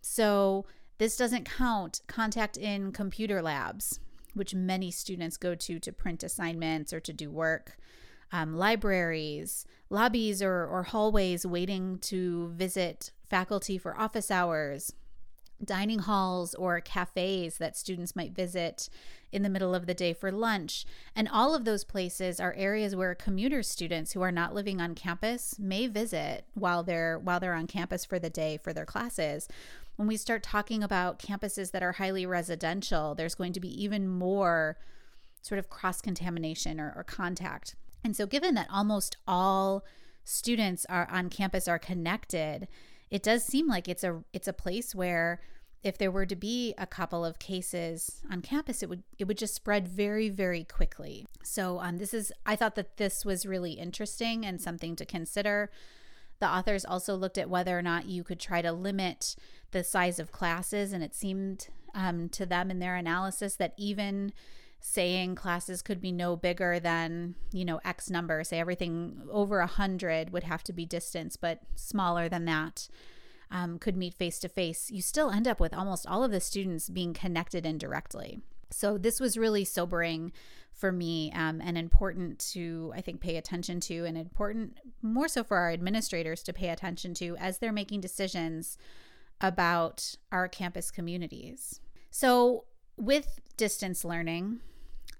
So 0.00 0.64
this 0.98 1.16
doesn't 1.16 1.44
count 1.44 2.00
contact 2.06 2.56
in 2.56 2.92
computer 2.92 3.42
labs, 3.42 4.00
which 4.32 4.54
many 4.54 4.90
students 4.90 5.36
go 5.36 5.54
to 5.54 5.78
to 5.78 5.92
print 5.92 6.22
assignments 6.22 6.92
or 6.92 7.00
to 7.00 7.12
do 7.12 7.30
work. 7.30 7.76
Um, 8.32 8.56
libraries, 8.56 9.66
lobbies, 9.90 10.42
or, 10.42 10.66
or 10.66 10.84
hallways 10.84 11.46
waiting 11.46 11.98
to 12.00 12.48
visit 12.48 13.12
faculty 13.28 13.78
for 13.78 13.98
office 13.98 14.30
hours, 14.30 14.92
dining 15.62 16.00
halls 16.00 16.54
or 16.54 16.80
cafes 16.80 17.58
that 17.58 17.76
students 17.76 18.16
might 18.16 18.34
visit 18.34 18.88
in 19.32 19.42
the 19.42 19.48
middle 19.48 19.74
of 19.74 19.86
the 19.86 19.94
day 19.94 20.12
for 20.12 20.30
lunch. 20.30 20.84
And 21.14 21.28
all 21.28 21.54
of 21.54 21.64
those 21.64 21.84
places 21.84 22.38
are 22.38 22.54
areas 22.54 22.94
where 22.94 23.14
commuter 23.14 23.62
students 23.62 24.12
who 24.12 24.22
are 24.22 24.32
not 24.32 24.54
living 24.54 24.80
on 24.80 24.94
campus 24.94 25.58
may 25.58 25.86
visit 25.86 26.44
while 26.54 26.82
they're 26.82 27.18
while 27.18 27.40
they're 27.40 27.54
on 27.54 27.66
campus 27.66 28.04
for 28.04 28.18
the 28.18 28.30
day 28.30 28.58
for 28.62 28.72
their 28.72 28.86
classes. 28.86 29.48
When 29.96 30.08
we 30.08 30.16
start 30.16 30.42
talking 30.42 30.82
about 30.82 31.18
campuses 31.18 31.70
that 31.70 31.82
are 31.82 31.92
highly 31.92 32.26
residential, 32.26 33.14
there's 33.14 33.34
going 33.34 33.52
to 33.52 33.60
be 33.60 33.82
even 33.82 34.08
more 34.08 34.76
sort 35.40 35.58
of 35.58 35.68
cross 35.68 36.00
contamination 36.00 36.80
or, 36.80 36.92
or 36.96 37.04
contact. 37.04 37.76
And 38.02 38.16
so 38.16 38.26
given 38.26 38.54
that 38.54 38.68
almost 38.70 39.16
all 39.26 39.84
students 40.24 40.86
are 40.88 41.08
on 41.10 41.28
campus 41.28 41.68
are 41.68 41.78
connected, 41.78 42.66
it 43.14 43.22
does 43.22 43.44
seem 43.44 43.68
like 43.68 43.86
it's 43.86 44.02
a 44.02 44.24
it's 44.32 44.48
a 44.48 44.52
place 44.52 44.92
where 44.92 45.40
if 45.84 45.96
there 45.96 46.10
were 46.10 46.26
to 46.26 46.34
be 46.34 46.74
a 46.76 46.86
couple 46.86 47.24
of 47.24 47.38
cases 47.38 48.20
on 48.28 48.40
campus 48.40 48.82
it 48.82 48.88
would 48.88 49.04
it 49.20 49.24
would 49.28 49.38
just 49.38 49.54
spread 49.54 49.86
very 49.86 50.28
very 50.28 50.64
quickly. 50.64 51.24
So 51.44 51.78
um, 51.78 51.98
this 51.98 52.12
is 52.12 52.32
i 52.44 52.56
thought 52.56 52.74
that 52.74 52.96
this 52.96 53.24
was 53.24 53.46
really 53.46 53.74
interesting 53.74 54.44
and 54.44 54.60
something 54.60 54.96
to 54.96 55.06
consider. 55.06 55.70
The 56.40 56.48
authors 56.48 56.84
also 56.84 57.14
looked 57.14 57.38
at 57.38 57.48
whether 57.48 57.78
or 57.78 57.82
not 57.82 58.06
you 58.06 58.24
could 58.24 58.40
try 58.40 58.60
to 58.62 58.72
limit 58.72 59.36
the 59.70 59.84
size 59.84 60.18
of 60.18 60.32
classes 60.32 60.92
and 60.92 61.04
it 61.04 61.14
seemed 61.14 61.68
um, 61.94 62.28
to 62.30 62.44
them 62.44 62.68
in 62.68 62.80
their 62.80 62.96
analysis 62.96 63.54
that 63.56 63.74
even 63.78 64.32
saying 64.86 65.34
classes 65.34 65.80
could 65.80 65.98
be 65.98 66.12
no 66.12 66.36
bigger 66.36 66.78
than 66.78 67.34
you 67.52 67.64
know 67.64 67.80
x 67.86 68.10
number. 68.10 68.44
Say 68.44 68.60
everything 68.60 69.22
over 69.30 69.60
a 69.60 69.66
hundred 69.66 70.30
would 70.30 70.44
have 70.44 70.62
to 70.64 70.74
be 70.74 70.84
distance 70.84 71.36
but 71.36 71.60
smaller 71.74 72.28
than 72.28 72.44
that 72.44 72.88
um, 73.50 73.78
could 73.78 73.96
meet 73.96 74.12
face 74.12 74.38
to 74.40 74.48
face 74.48 74.90
you 74.90 75.00
still 75.00 75.30
end 75.30 75.48
up 75.48 75.58
with 75.58 75.72
almost 75.72 76.06
all 76.06 76.22
of 76.22 76.30
the 76.30 76.40
students 76.40 76.90
being 76.90 77.14
connected 77.14 77.64
indirectly. 77.64 78.40
So 78.70 78.98
this 78.98 79.20
was 79.20 79.38
really 79.38 79.64
sobering 79.64 80.32
for 80.70 80.92
me 80.92 81.32
um, 81.32 81.62
and 81.64 81.78
important 81.78 82.40
to 82.40 82.92
i 82.96 83.00
think 83.00 83.20
pay 83.20 83.36
attention 83.36 83.78
to 83.78 84.04
and 84.04 84.18
important 84.18 84.76
more 85.02 85.28
so 85.28 85.44
for 85.44 85.56
our 85.56 85.70
administrators 85.70 86.42
to 86.42 86.52
pay 86.52 86.68
attention 86.68 87.14
to 87.14 87.36
as 87.38 87.58
they're 87.58 87.72
making 87.72 88.00
decisions 88.00 88.76
about 89.40 90.16
our 90.30 90.48
campus 90.48 90.90
communities. 90.90 91.80
So 92.10 92.64
with 92.96 93.40
distance 93.56 94.04
learning 94.04 94.60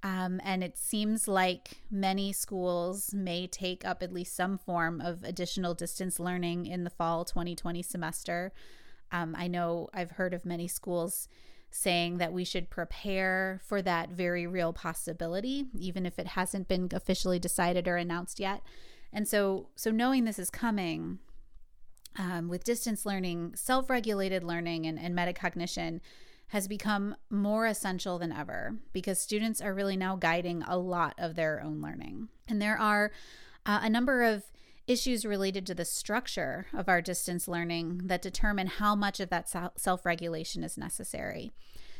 Um, 0.04 0.38
and 0.44 0.62
it 0.62 0.76
seems 0.76 1.26
like 1.26 1.78
many 1.90 2.30
schools 2.30 3.14
may 3.14 3.46
take 3.46 3.86
up 3.86 4.02
at 4.02 4.12
least 4.12 4.36
some 4.36 4.58
form 4.58 5.00
of 5.00 5.24
additional 5.24 5.72
distance 5.72 6.20
learning 6.20 6.66
in 6.66 6.84
the 6.84 6.90
fall 6.90 7.24
2020 7.24 7.82
semester. 7.82 8.52
Um, 9.10 9.34
I 9.36 9.48
know 9.48 9.88
I've 9.94 10.12
heard 10.12 10.34
of 10.34 10.44
many 10.44 10.68
schools 10.68 11.26
saying 11.70 12.18
that 12.18 12.34
we 12.34 12.44
should 12.44 12.68
prepare 12.68 13.62
for 13.64 13.80
that 13.80 14.10
very 14.10 14.46
real 14.46 14.74
possibility, 14.74 15.68
even 15.78 16.04
if 16.04 16.18
it 16.18 16.28
hasn't 16.28 16.68
been 16.68 16.90
officially 16.92 17.38
decided 17.38 17.88
or 17.88 17.96
announced 17.96 18.38
yet. 18.38 18.60
And 19.10 19.26
so, 19.26 19.68
so 19.74 19.90
knowing 19.90 20.26
this 20.26 20.38
is 20.38 20.50
coming, 20.50 21.18
um, 22.16 22.48
with 22.48 22.62
distance 22.62 23.06
learning, 23.06 23.54
self 23.56 23.88
regulated 23.88 24.44
learning, 24.44 24.86
and, 24.86 24.98
and 24.98 25.16
metacognition 25.16 26.00
has 26.54 26.68
become 26.68 27.16
more 27.30 27.66
essential 27.66 28.16
than 28.16 28.30
ever 28.30 28.76
because 28.92 29.20
students 29.20 29.60
are 29.60 29.74
really 29.74 29.96
now 29.96 30.14
guiding 30.14 30.62
a 30.68 30.78
lot 30.78 31.12
of 31.18 31.34
their 31.34 31.60
own 31.60 31.80
learning. 31.80 32.28
And 32.46 32.62
there 32.62 32.78
are 32.78 33.10
uh, 33.66 33.80
a 33.82 33.90
number 33.90 34.22
of 34.22 34.44
issues 34.86 35.26
related 35.26 35.66
to 35.66 35.74
the 35.74 35.84
structure 35.84 36.66
of 36.72 36.88
our 36.88 37.02
distance 37.02 37.48
learning 37.48 38.02
that 38.04 38.22
determine 38.22 38.68
how 38.68 38.94
much 38.94 39.18
of 39.18 39.30
that 39.30 39.52
self 39.76 40.06
regulation 40.06 40.62
is 40.62 40.78
necessary. 40.78 41.50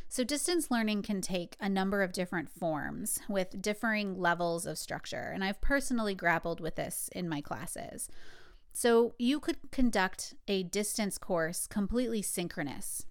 So, 0.09 0.23
distance 0.23 0.71
learning 0.71 1.03
can 1.03 1.21
take 1.21 1.57
a 1.59 1.69
number 1.69 2.05
of 2.05 2.13
different 2.13 2.49
forms 2.49 3.19
with 3.29 3.61
differing 3.61 4.21
levels 4.21 4.67
of 4.67 4.79
structure, 4.79 5.33
and 5.35 5.43
I've 5.43 5.61
personally 5.63 6.15
grappled 6.15 6.61
with 6.61 6.77
this 6.77 7.11
in 7.13 7.29
my 7.29 7.41
classes. 7.41 8.09
So, 8.73 9.17
you 9.19 9.41
could 9.41 9.57
conduct 9.73 10.35
a 10.47 10.63
distance 10.63 11.19
course 11.19 11.67
completely 11.67 12.23
synchronous, 12.23 13.07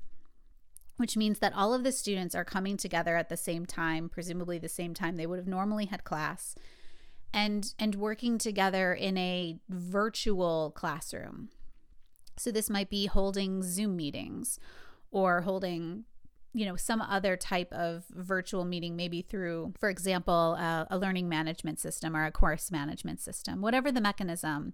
which 0.98 1.18
means 1.18 1.40
that 1.40 1.54
all 1.54 1.74
of 1.74 1.84
the 1.84 1.92
students 1.92 2.36
are 2.36 2.46
coming 2.46 2.78
together 2.78 3.18
at 3.18 3.30
the 3.30 3.38
same 3.38 3.66
time, 3.66 4.10
presumably 4.10 4.58
the 4.60 4.70
same 4.70 4.94
time 4.94 5.16
they 5.16 5.26
would 5.26 5.40
have 5.40 5.48
normally 5.48 5.86
had 5.86 6.04
class, 6.04 6.56
and 7.34 7.74
and 7.80 7.96
working 7.96 8.38
together 8.38 8.94
in 8.94 9.18
a 9.18 9.58
virtual 9.70 10.72
classroom. 10.76 11.50
So 12.38 12.52
this 12.52 12.70
might 12.70 12.90
be 12.90 13.08
holding 13.08 13.64
Zoom 13.64 13.96
meetings 13.96 14.60
or 15.12 15.42
holding 15.42 16.06
you 16.54 16.66
know 16.66 16.76
some 16.76 17.02
other 17.02 17.36
type 17.36 17.72
of 17.74 18.06
virtual 18.12 18.64
meeting 18.64 18.96
maybe 18.96 19.22
through 19.22 19.74
for 19.80 19.90
example 19.90 20.56
uh, 20.60 20.86
a 20.90 20.98
learning 20.98 21.28
management 21.28 21.80
system 21.80 22.16
or 22.16 22.26
a 22.26 22.32
course 22.32 22.72
management 22.72 23.20
system 23.20 23.62
whatever 23.62 23.92
the 23.92 24.02
mechanism 24.02 24.72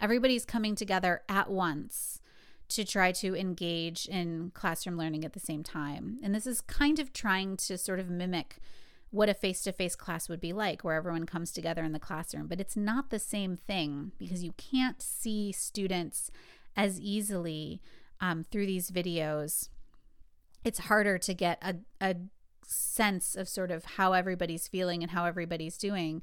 everybody's 0.00 0.44
coming 0.44 0.74
together 0.74 1.22
at 1.28 1.50
once 1.50 2.20
to 2.68 2.84
try 2.84 3.12
to 3.12 3.34
engage 3.34 4.06
in 4.06 4.50
classroom 4.54 4.98
learning 4.98 5.24
at 5.24 5.32
the 5.32 5.40
same 5.40 5.62
time. 5.62 6.18
And 6.22 6.34
this 6.34 6.46
is 6.46 6.60
kind 6.60 6.98
of 6.98 7.12
trying 7.12 7.56
to 7.58 7.78
sort 7.78 8.00
of 8.00 8.10
mimic 8.10 8.58
what 9.10 9.30
a 9.30 9.34
face 9.34 9.62
to 9.62 9.72
face 9.72 9.96
class 9.96 10.28
would 10.28 10.40
be 10.40 10.52
like, 10.52 10.84
where 10.84 10.94
everyone 10.94 11.24
comes 11.24 11.50
together 11.50 11.82
in 11.82 11.92
the 11.92 11.98
classroom. 11.98 12.46
But 12.46 12.60
it's 12.60 12.76
not 12.76 13.08
the 13.08 13.18
same 13.18 13.56
thing 13.56 14.12
because 14.18 14.44
you 14.44 14.52
can't 14.58 15.00
see 15.00 15.50
students 15.50 16.30
as 16.76 17.00
easily 17.00 17.80
um, 18.20 18.44
through 18.44 18.66
these 18.66 18.90
videos. 18.90 19.70
It's 20.62 20.80
harder 20.80 21.16
to 21.18 21.32
get 21.32 21.58
a, 21.62 21.76
a 22.00 22.16
sense 22.66 23.34
of 23.34 23.48
sort 23.48 23.70
of 23.70 23.84
how 23.84 24.12
everybody's 24.12 24.68
feeling 24.68 25.02
and 25.02 25.12
how 25.12 25.24
everybody's 25.24 25.78
doing 25.78 26.22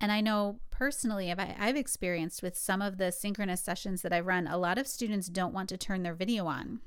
and 0.00 0.10
I 0.10 0.20
know 0.20 0.60
personally, 0.70 1.30
I've 1.30 1.76
experienced 1.76 2.42
with 2.42 2.56
some 2.56 2.80
of 2.80 2.96
the 2.96 3.12
synchronous 3.12 3.62
sessions 3.62 4.00
that 4.02 4.12
I 4.12 4.20
run, 4.20 4.46
a 4.46 4.56
lot 4.56 4.78
of 4.78 4.86
students 4.86 5.28
don't 5.28 5.52
want 5.52 5.68
to 5.68 5.76
turn 5.76 6.02
their 6.02 6.14
video 6.14 6.46
on. 6.46 6.80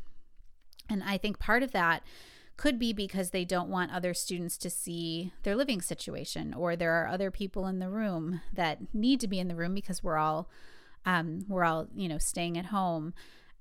And 0.89 1.03
I 1.03 1.17
think 1.17 1.37
part 1.37 1.61
of 1.61 1.71
that 1.73 2.03
could 2.57 2.79
be 2.79 2.91
because 2.91 3.29
they 3.29 3.45
don't 3.45 3.69
want 3.69 3.93
other 3.93 4.13
students 4.13 4.57
to 4.59 4.69
see 4.69 5.31
their 5.43 5.55
living 5.55 5.81
situation, 5.81 6.53
or 6.53 6.75
there 6.75 6.93
are 6.93 7.07
other 7.07 7.31
people 7.31 7.67
in 7.67 7.79
the 7.79 7.89
room 7.89 8.41
that 8.51 8.93
need 8.93 9.19
to 9.21 9.27
be 9.27 9.39
in 9.39 9.47
the 9.47 9.55
room 9.55 9.73
because 9.73 10.03
we're 10.03 10.17
all 10.17 10.49
um, 11.05 11.45
we're 11.47 11.63
all 11.63 11.87
you 11.95 12.07
know 12.07 12.17
staying 12.17 12.57
at 12.57 12.65
home. 12.65 13.13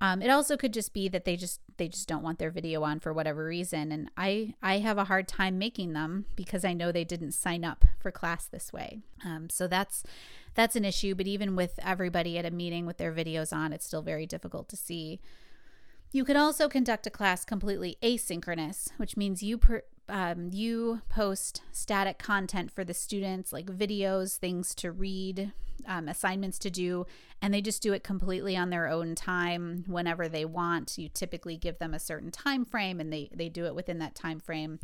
Um, 0.02 0.20
it 0.20 0.30
also 0.30 0.56
could 0.56 0.74
just 0.74 0.92
be 0.92 1.08
that 1.08 1.24
they 1.24 1.36
just 1.36 1.60
they 1.76 1.86
just 1.86 2.08
don't 2.08 2.24
want 2.24 2.40
their 2.40 2.50
video 2.50 2.82
on 2.82 2.98
for 2.98 3.12
whatever 3.12 3.44
reason, 3.44 3.92
and 3.92 4.10
I 4.16 4.54
I 4.60 4.78
have 4.78 4.98
a 4.98 5.04
hard 5.04 5.28
time 5.28 5.58
making 5.58 5.92
them 5.92 6.26
because 6.34 6.64
I 6.64 6.72
know 6.72 6.90
they 6.90 7.04
didn't 7.04 7.32
sign 7.32 7.64
up 7.64 7.84
for 8.00 8.10
class 8.10 8.46
this 8.46 8.72
way. 8.72 9.02
Um, 9.24 9.48
so 9.48 9.68
that's 9.68 10.02
that's 10.54 10.74
an 10.74 10.84
issue. 10.84 11.14
But 11.14 11.28
even 11.28 11.54
with 11.54 11.78
everybody 11.80 12.36
at 12.36 12.44
a 12.44 12.50
meeting 12.50 12.84
with 12.84 12.96
their 12.98 13.12
videos 13.12 13.52
on, 13.52 13.72
it's 13.72 13.86
still 13.86 14.02
very 14.02 14.26
difficult 14.26 14.68
to 14.70 14.76
see. 14.76 15.20
You 16.10 16.24
could 16.24 16.36
also 16.36 16.68
conduct 16.68 17.06
a 17.06 17.10
class 17.10 17.44
completely 17.44 17.96
asynchronous, 18.02 18.90
which 18.96 19.16
means 19.16 19.40
you 19.40 19.56
per, 19.56 19.84
um, 20.08 20.50
you 20.52 21.02
post 21.08 21.62
static 21.70 22.18
content 22.18 22.72
for 22.72 22.82
the 22.82 22.92
students, 22.92 23.52
like 23.52 23.66
videos, 23.66 24.36
things 24.36 24.74
to 24.74 24.90
read, 24.90 25.52
um, 25.86 26.08
assignments 26.08 26.58
to 26.60 26.70
do, 26.70 27.06
and 27.40 27.52
they 27.52 27.60
just 27.60 27.82
do 27.82 27.92
it 27.92 28.04
completely 28.04 28.56
on 28.56 28.70
their 28.70 28.88
own 28.88 29.14
time 29.14 29.84
whenever 29.86 30.28
they 30.28 30.44
want. 30.44 30.98
You 30.98 31.08
typically 31.08 31.56
give 31.56 31.78
them 31.78 31.94
a 31.94 31.98
certain 31.98 32.30
time 32.30 32.64
frame, 32.64 33.00
and 33.00 33.12
they 33.12 33.30
they 33.34 33.48
do 33.48 33.66
it 33.66 33.74
within 33.74 33.98
that 33.98 34.14
time 34.14 34.40
frame. 34.40 34.78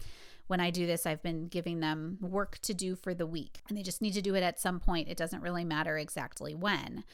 When 0.46 0.60
I 0.60 0.70
do 0.70 0.86
this, 0.86 1.04
I've 1.04 1.22
been 1.22 1.48
giving 1.48 1.80
them 1.80 2.16
work 2.20 2.58
to 2.62 2.72
do 2.72 2.96
for 2.96 3.14
the 3.14 3.26
week, 3.26 3.60
and 3.68 3.76
they 3.76 3.82
just 3.82 4.00
need 4.00 4.14
to 4.14 4.22
do 4.22 4.34
it 4.34 4.42
at 4.42 4.60
some 4.60 4.80
point. 4.80 5.08
It 5.08 5.18
doesn't 5.18 5.42
really 5.42 5.64
matter 5.64 5.98
exactly 5.98 6.54
when. 6.54 7.04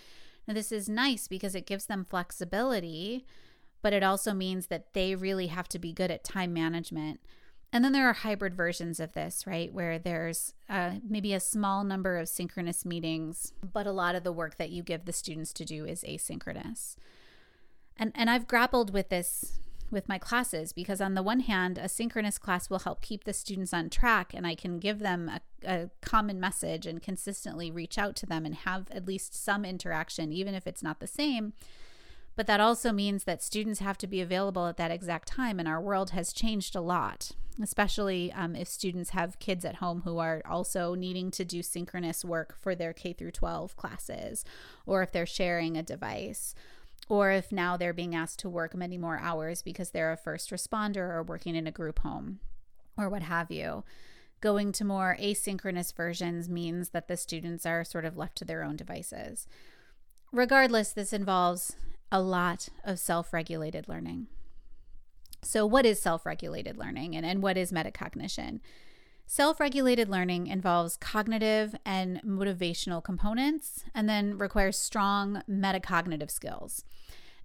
Now, 0.47 0.55
this 0.55 0.71
is 0.71 0.89
nice 0.89 1.27
because 1.27 1.55
it 1.55 1.67
gives 1.67 1.87
them 1.87 2.07
flexibility, 2.09 3.25
but 3.83 3.93
it 3.93 4.03
also 4.03 4.33
means 4.33 4.69
that 4.69 4.93
they 4.93 5.15
really 5.15 5.49
have 5.49 5.69
to 5.69 5.79
be 5.79 5.93
good 5.93 6.11
at 6.11 6.23
time 6.23 6.53
management 6.53 7.21
and 7.75 7.85
then 7.85 7.91
there 7.91 8.09
are 8.09 8.13
hybrid 8.13 8.55
versions 8.55 9.01
of 9.01 9.15
this, 9.15 9.49
right? 9.49 9.73
Where 9.73 9.99
there's 9.99 10.55
uh, 10.69 10.93
maybe 11.07 11.35
a 11.35 11.41
small 11.41 11.83
number 11.83 12.17
of 12.19 12.29
synchronous 12.29 12.85
meetings, 12.85 13.53
but 13.73 13.85
a 13.85 13.93
lot 13.93 14.15
of 14.15 14.23
the 14.23 14.31
work 14.31 14.59
that 14.59 14.71
you 14.71 14.85
give 14.85 15.07
the 15.07 15.13
students 15.13 15.53
to 15.55 15.65
do 15.65 15.85
is 15.85 16.05
asynchronous. 16.05 16.95
And, 17.97 18.13
and 18.15 18.31
I've 18.31 18.47
grappled 18.47 18.93
with 18.93 19.09
this 19.09 19.59
with 19.91 20.09
my 20.09 20.19
classes 20.19 20.73
because, 20.73 21.01
on 21.01 21.15
the 21.15 21.23
one 21.23 21.41
hand, 21.41 21.77
a 21.77 21.89
synchronous 21.89 22.39
class 22.39 22.71
will 22.71 22.79
help 22.79 23.01
keep 23.01 23.25
the 23.25 23.33
students 23.33 23.75
on 23.75 23.91
track, 23.91 24.33
and 24.33 24.47
I 24.47 24.55
can 24.55 24.79
give 24.79 25.01
them 25.01 25.29
a, 25.29 25.41
a 25.67 25.91
common 26.01 26.39
message 26.39 26.87
and 26.87 27.03
consistently 27.03 27.73
reach 27.73 27.99
out 27.99 28.15
to 28.17 28.27
them 28.27 28.47
and 28.47 28.55
have 28.55 28.89
at 28.93 29.05
least 29.05 29.35
some 29.35 29.65
interaction, 29.65 30.33
even 30.33 30.55
if 30.55 30.69
it's 30.69 30.83
not 30.83 31.01
the 31.01 31.09
same. 31.09 31.55
But 32.37 32.47
that 32.49 32.61
also 32.61 32.93
means 32.93 33.25
that 33.25 33.43
students 33.43 33.81
have 33.81 33.99
to 33.99 34.07
be 34.07 34.21
available 34.21 34.67
at 34.67 34.77
that 34.77 34.91
exact 34.91 35.29
time, 35.29 35.59
and 35.59 35.69
our 35.69 35.81
world 35.81 36.11
has 36.11 36.33
changed 36.33 36.75
a 36.75 36.81
lot, 36.81 37.31
especially 37.63 38.33
um, 38.33 38.57
if 38.57 38.67
students 38.67 39.11
have 39.11 39.39
kids 39.39 39.65
at 39.65 39.77
home 39.77 40.03
who 40.05 40.19
are 40.19 40.43
also 40.45 40.95
needing 40.95 41.31
to 41.33 41.45
do 41.45 41.63
synchronous 41.63 42.25
work 42.25 42.57
for 42.59 42.75
their 42.75 42.93
K 42.93 43.13
through 43.13 43.31
12 43.31 43.77
classes, 43.77 44.45
or 44.85 45.03
if 45.03 45.13
they're 45.13 45.27
sharing 45.27 45.77
a 45.77 45.83
device, 45.83 46.55
or 47.09 47.31
if 47.31 47.53
now 47.53 47.77
they're 47.77 47.93
being 47.93 48.15
asked 48.17 48.41
to 48.41 48.49
work 48.49 48.75
many 48.75 48.99
more 48.99 49.19
hours 49.19 49.63
because 49.63 49.91
they're 49.91 50.13
a 50.13 50.17
first 50.17 50.51
responder 50.51 51.09
or 51.09 51.23
working 51.23 51.55
in 51.55 51.69
a 51.69 51.73
group 51.73 52.01
home, 52.01 52.41
or 52.97 53.09
what 53.09 53.23
have 53.23 53.51
you. 53.51 53.85
Going 54.41 54.73
to 54.73 54.85
more 54.85 55.17
asynchronous 55.21 55.95
versions 55.95 56.49
means 56.49 56.91
that 56.91 57.07
the 57.07 57.17
students 57.17 57.65
are 57.65 57.85
sort 57.85 58.05
of 58.05 58.17
left 58.17 58.37
to 58.39 58.45
their 58.45 58.65
own 58.65 58.77
devices. 58.77 59.47
Regardless, 60.33 60.93
this 60.93 61.13
involves 61.13 61.77
a 62.15 62.21
lot 62.21 62.69
of 62.85 63.01
self 63.01 63.33
regulated 63.33 63.89
learning. 63.89 64.29
So, 65.43 65.67
what 65.67 65.85
is 65.85 66.01
self 66.01 66.25
regulated 66.25 66.79
learning 66.79 67.17
and, 67.17 67.27
and 67.27 67.43
what 67.43 67.59
is 67.59 67.73
metacognition? 67.73 68.61
Self 69.27 69.59
regulated 69.59 70.09
learning 70.09 70.47
involves 70.47 70.97
cognitive 70.97 71.75
and 71.85 72.23
motivational 72.23 73.03
components 73.03 73.83
and 73.95 74.09
then 74.09 74.39
requires 74.39 74.79
strong 74.79 75.43
metacognitive 75.51 76.31
skills. 76.31 76.85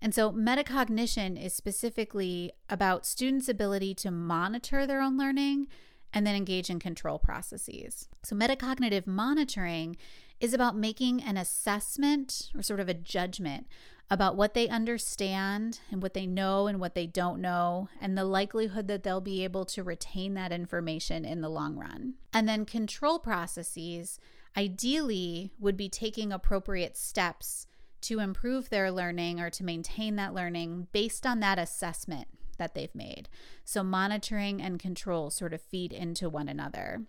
And 0.04 0.14
so, 0.14 0.32
metacognition 0.32 1.44
is 1.44 1.56
specifically 1.56 2.52
about 2.70 3.08
students' 3.08 3.50
ability 3.50 3.96
to 3.96 4.12
monitor 4.12 4.86
their 4.86 5.02
own 5.02 5.18
learning 5.18 5.66
and 6.14 6.28
then 6.28 6.36
engage 6.36 6.70
in 6.70 6.78
control 6.78 7.18
processes. 7.18 8.08
So, 8.22 8.36
metacognitive 8.36 9.08
monitoring 9.08 9.98
is 10.40 10.54
about 10.54 10.78
making 10.78 11.24
an 11.24 11.38
assessment 11.38 12.52
or 12.56 12.62
sort 12.62 12.80
of 12.80 12.88
a 12.88 12.94
judgment 12.94 13.66
about 14.12 14.36
what 14.36 14.54
they 14.54 14.68
understand 14.68 15.80
and 15.92 16.02
what 16.02 16.14
they 16.14 16.26
know 16.26 16.68
and 16.68 16.80
what 16.80 16.96
they 16.96 17.06
don't 17.06 17.40
know, 17.40 17.90
and 18.02 18.18
the 18.18 18.24
likelihood 18.24 18.88
that 18.88 19.04
they'll 19.04 19.22
be 19.22 19.44
able 19.44 19.66
to 19.66 19.84
retain 19.84 20.34
that 20.34 20.52
information 20.52 21.26
in 21.26 21.42
the 21.42 21.50
long 21.50 21.78
run. 21.78 22.16
And 22.34 22.50
then 22.50 22.66
control 22.66 23.20
processes 23.20 24.20
ideally 24.58 25.52
would 25.60 25.78
be 25.78 25.90
taking 25.90 26.32
appropriate 26.32 26.98
steps 26.98 27.68
to 28.02 28.20
improve 28.20 28.70
their 28.70 28.92
learning 28.92 29.40
or 29.40 29.50
to 29.52 29.64
maintain 29.64 30.16
that 30.16 30.34
learning 30.34 30.88
based 30.92 31.26
on 31.26 31.40
that 31.42 31.60
assessment 31.60 32.28
that 32.58 32.74
they've 32.74 32.94
made. 32.96 33.30
So, 33.64 33.84
monitoring 33.84 34.62
and 34.62 34.80
control 34.80 35.30
sort 35.30 35.54
of 35.54 35.62
feed 35.62 35.94
into 35.94 36.30
one 36.30 36.50
another. 36.50 37.04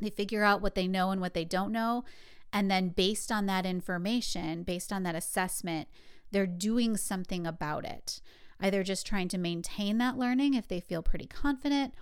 They 0.00 0.10
figure 0.10 0.44
out 0.44 0.60
what 0.60 0.74
they 0.74 0.88
know 0.88 1.10
and 1.10 1.20
what 1.20 1.34
they 1.34 1.44
don't 1.44 1.72
know. 1.72 2.04
And 2.52 2.70
then, 2.70 2.90
based 2.90 3.30
on 3.32 3.46
that 3.46 3.66
information, 3.66 4.62
based 4.62 4.92
on 4.92 5.02
that 5.02 5.14
assessment, 5.14 5.88
they're 6.36 6.46
doing 6.46 6.98
something 6.98 7.46
about 7.46 7.86
it. 7.86 8.20
Either 8.60 8.82
just 8.82 9.06
trying 9.06 9.26
to 9.26 9.38
maintain 9.38 9.96
that 9.96 10.18
learning 10.18 10.52
if 10.52 10.68
they 10.68 10.80
feel 10.80 11.00
pretty 11.00 11.24
confident, 11.24 11.94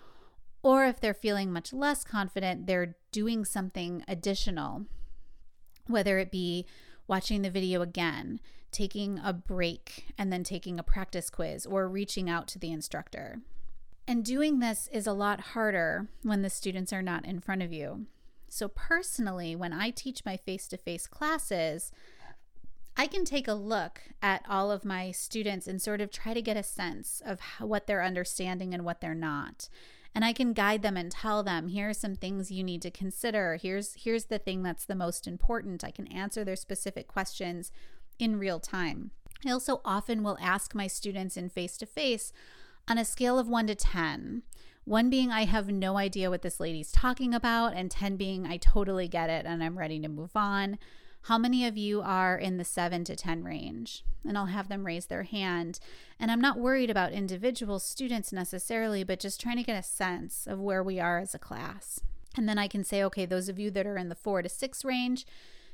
or 0.60 0.84
if 0.86 0.98
they're 0.98 1.14
feeling 1.14 1.52
much 1.52 1.72
less 1.72 2.02
confident, 2.02 2.66
they're 2.66 2.96
doing 3.12 3.44
something 3.44 4.02
additional, 4.08 4.86
whether 5.86 6.18
it 6.18 6.32
be 6.32 6.66
watching 7.06 7.42
the 7.42 7.50
video 7.50 7.80
again, 7.80 8.40
taking 8.72 9.20
a 9.22 9.32
break, 9.32 10.06
and 10.18 10.32
then 10.32 10.42
taking 10.42 10.80
a 10.80 10.82
practice 10.82 11.30
quiz, 11.30 11.64
or 11.64 11.86
reaching 11.88 12.28
out 12.28 12.48
to 12.48 12.58
the 12.58 12.72
instructor. 12.72 13.38
And 14.08 14.24
doing 14.24 14.58
this 14.58 14.88
is 14.92 15.06
a 15.06 15.12
lot 15.12 15.40
harder 15.52 16.08
when 16.24 16.42
the 16.42 16.50
students 16.50 16.92
are 16.92 17.02
not 17.02 17.24
in 17.24 17.38
front 17.38 17.62
of 17.62 17.72
you. 17.72 18.06
So, 18.48 18.66
personally, 18.66 19.54
when 19.54 19.72
I 19.72 19.90
teach 19.90 20.24
my 20.24 20.36
face 20.36 20.66
to 20.68 20.76
face 20.76 21.06
classes, 21.06 21.92
I 22.96 23.06
can 23.06 23.24
take 23.24 23.48
a 23.48 23.54
look 23.54 24.02
at 24.22 24.44
all 24.48 24.70
of 24.70 24.84
my 24.84 25.10
students 25.10 25.66
and 25.66 25.82
sort 25.82 26.00
of 26.00 26.10
try 26.10 26.32
to 26.32 26.42
get 26.42 26.56
a 26.56 26.62
sense 26.62 27.20
of 27.24 27.40
how, 27.40 27.66
what 27.66 27.86
they're 27.86 28.04
understanding 28.04 28.72
and 28.72 28.84
what 28.84 29.00
they're 29.00 29.14
not. 29.14 29.68
And 30.14 30.24
I 30.24 30.32
can 30.32 30.52
guide 30.52 30.82
them 30.82 30.96
and 30.96 31.10
tell 31.10 31.42
them, 31.42 31.68
here 31.68 31.88
are 31.88 31.94
some 31.94 32.14
things 32.14 32.52
you 32.52 32.62
need 32.62 32.82
to 32.82 32.90
consider. 32.90 33.58
Here's 33.60 33.94
here's 33.94 34.26
the 34.26 34.38
thing 34.38 34.62
that's 34.62 34.84
the 34.84 34.94
most 34.94 35.26
important. 35.26 35.82
I 35.82 35.90
can 35.90 36.06
answer 36.06 36.44
their 36.44 36.54
specific 36.54 37.08
questions 37.08 37.72
in 38.20 38.38
real 38.38 38.60
time. 38.60 39.10
I 39.44 39.50
also 39.50 39.80
often 39.84 40.22
will 40.22 40.38
ask 40.40 40.72
my 40.72 40.86
students 40.86 41.36
in 41.36 41.48
face 41.48 41.76
to 41.78 41.86
face 41.86 42.32
on 42.86 42.96
a 42.96 43.04
scale 43.04 43.38
of 43.38 43.48
1 43.48 43.66
to 43.66 43.74
10. 43.74 44.42
1 44.84 45.10
being 45.10 45.32
I 45.32 45.46
have 45.46 45.68
no 45.68 45.96
idea 45.96 46.30
what 46.30 46.42
this 46.42 46.60
lady's 46.60 46.92
talking 46.92 47.34
about 47.34 47.74
and 47.74 47.90
10 47.90 48.16
being 48.16 48.46
I 48.46 48.58
totally 48.58 49.08
get 49.08 49.30
it 49.30 49.46
and 49.46 49.64
I'm 49.64 49.78
ready 49.78 49.98
to 50.00 50.08
move 50.08 50.36
on. 50.36 50.78
How 51.24 51.38
many 51.38 51.66
of 51.66 51.78
you 51.78 52.02
are 52.02 52.36
in 52.36 52.58
the 52.58 52.64
7 52.64 53.02
to 53.04 53.16
10 53.16 53.44
range? 53.44 54.04
And 54.26 54.36
I'll 54.36 54.46
have 54.46 54.68
them 54.68 54.84
raise 54.84 55.06
their 55.06 55.22
hand. 55.22 55.80
And 56.20 56.30
I'm 56.30 56.40
not 56.40 56.58
worried 56.58 56.90
about 56.90 57.12
individual 57.12 57.78
students 57.78 58.30
necessarily, 58.30 59.04
but 59.04 59.20
just 59.20 59.40
trying 59.40 59.56
to 59.56 59.62
get 59.62 59.78
a 59.78 59.82
sense 59.82 60.46
of 60.46 60.60
where 60.60 60.82
we 60.82 61.00
are 61.00 61.18
as 61.18 61.34
a 61.34 61.38
class. 61.38 62.00
And 62.36 62.46
then 62.46 62.58
I 62.58 62.68
can 62.68 62.84
say, 62.84 63.02
okay, 63.04 63.24
those 63.24 63.48
of 63.48 63.58
you 63.58 63.70
that 63.70 63.86
are 63.86 63.96
in 63.96 64.10
the 64.10 64.14
4 64.14 64.42
to 64.42 64.50
6 64.50 64.84
range, 64.84 65.24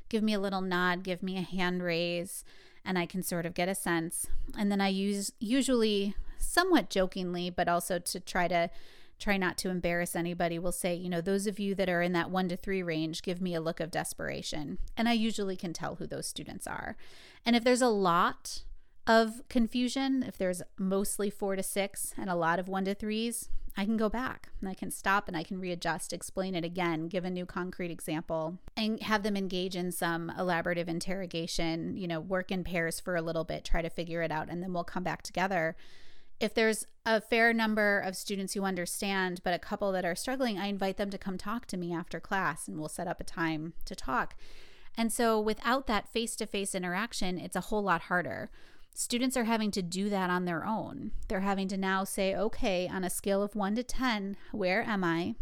give 0.09 0.23
me 0.23 0.35
a 0.35 0.41
little 0.41 0.61
nod, 0.61 1.03
give 1.03 1.21
me 1.21 1.37
a 1.37 1.43
hand 1.43 1.83
raise, 1.83 2.45
and 2.85 2.97
I 2.97 3.07
can 3.07 3.25
sort 3.25 3.45
of 3.45 3.55
get 3.55 3.69
a 3.69 3.75
sense. 3.75 4.29
And 4.57 4.71
then 4.71 4.81
I 4.81 4.89
use 4.89 5.33
usually 5.41 6.15
somewhat 6.39 6.91
jokingly, 6.91 7.51
but 7.51 7.67
also 7.67 7.99
to 7.99 8.21
try 8.21 8.47
to 8.47 8.71
try 9.21 9.37
not 9.37 9.59
to 9.59 9.69
embarrass 9.69 10.17
anybody, 10.17 10.59
will 10.59 10.73
say, 10.73 10.95
you 10.95 11.09
know, 11.09 11.21
those 11.21 11.47
of 11.47 11.59
you 11.59 11.75
that 11.75 11.89
are 11.89 12.03
in 12.03 12.13
that 12.13 12.31
one 12.31 12.49
to 12.49 12.57
three 12.57 12.83
range, 12.83 13.23
give 13.23 13.41
me 13.41 13.55
a 13.55 13.61
look 13.61 13.79
of 13.79 13.91
desperation. 13.91 14.79
And 14.97 15.09
I 15.09 15.13
usually 15.13 15.57
can 15.57 15.73
tell 15.73 15.97
who 15.97 16.07
those 16.07 16.27
students 16.27 16.67
are. 16.67 16.97
And 17.45 17.55
if 17.55 17.63
there's 17.63 17.83
a 17.83 17.89
lot 17.89 18.63
of 19.07 19.43
confusion, 19.49 20.23
if 20.23 20.37
there's 20.37 20.63
mostly 20.79 21.31
four 21.31 21.57
to 21.57 21.63
six 21.63 22.15
and 22.17 22.31
a 22.31 22.35
lot 22.35 22.59
of 22.59 22.69
one 22.69 22.85
to 22.85 22.95
threes, 22.95 23.49
I 23.77 23.85
can 23.85 23.97
go 23.97 24.09
back 24.09 24.49
and 24.61 24.69
I 24.69 24.75
can 24.75 24.91
stop 24.91 25.29
and 25.29 25.37
I 25.37 25.43
can 25.43 25.61
readjust, 25.61 26.13
explain 26.13 26.55
it 26.55 26.65
again, 26.65 27.09
give 27.09 27.25
a 27.25 27.31
new 27.31 27.47
concrete 27.47 27.91
example, 27.91 28.59
and 28.77 29.01
have 29.03 29.23
them 29.23 29.37
engage 29.37 29.77
in 29.77 29.93
some 29.93 30.33
elaborative 30.37 30.89
interrogation, 30.89 31.97
you 31.97 32.09
know, 32.09 32.21
work 32.21 32.51
in 32.51 32.65
pairs 32.65 32.99
for 32.99 33.17
a 33.17 33.23
little 33.23 33.45
bit, 33.45 33.65
try 33.65 33.81
to 33.81 33.91
figure 33.91 34.23
it 34.23 34.33
out, 34.33 34.49
and 34.49 34.63
then 34.63 34.73
we'll 34.73 34.85
come 34.85 35.05
back 35.05 35.23
together 35.23 35.77
if 36.41 36.55
there's 36.55 36.87
a 37.05 37.21
fair 37.21 37.53
number 37.53 37.99
of 37.99 38.17
students 38.17 38.55
who 38.55 38.65
understand, 38.65 39.41
but 39.45 39.55
a 39.55 39.59
couple 39.59 39.93
that 39.93 40.05
are 40.05 40.15
struggling, 40.15 40.59
I 40.59 40.67
invite 40.67 40.97
them 40.97 41.11
to 41.11 41.19
come 41.19 41.39
talk 41.39 41.67
to 41.67 41.77
me 41.77 41.93
after 41.93 42.19
class 42.19 42.67
and 42.67 42.79
we'll 42.79 42.89
set 42.89 43.07
up 43.07 43.21
a 43.21 43.25
time 43.25 43.75
to 43.85 43.95
talk. 43.95 44.35
And 44.97 45.13
so 45.13 45.39
without 45.39 45.87
that 45.87 46.09
face 46.09 46.35
to 46.37 46.47
face 46.47 46.75
interaction, 46.75 47.39
it's 47.39 47.57
a 47.57 47.63
whole 47.63 47.83
lot 47.83 48.03
harder. 48.03 48.51
Students 48.95 49.37
are 49.37 49.45
having 49.45 49.71
to 49.73 49.83
do 49.83 50.09
that 50.09 50.31
on 50.31 50.47
their 50.47 50.67
own. 50.67 51.13
They're 51.29 51.41
having 51.41 51.69
to 51.69 51.77
now 51.77 52.05
say, 52.05 52.35
okay, 52.35 52.89
on 52.89 53.05
a 53.05 53.11
scale 53.11 53.43
of 53.43 53.55
one 53.55 53.75
to 53.77 53.83
10, 53.83 54.37
where 54.53 54.83
am 54.83 55.05
I? 55.05 55.37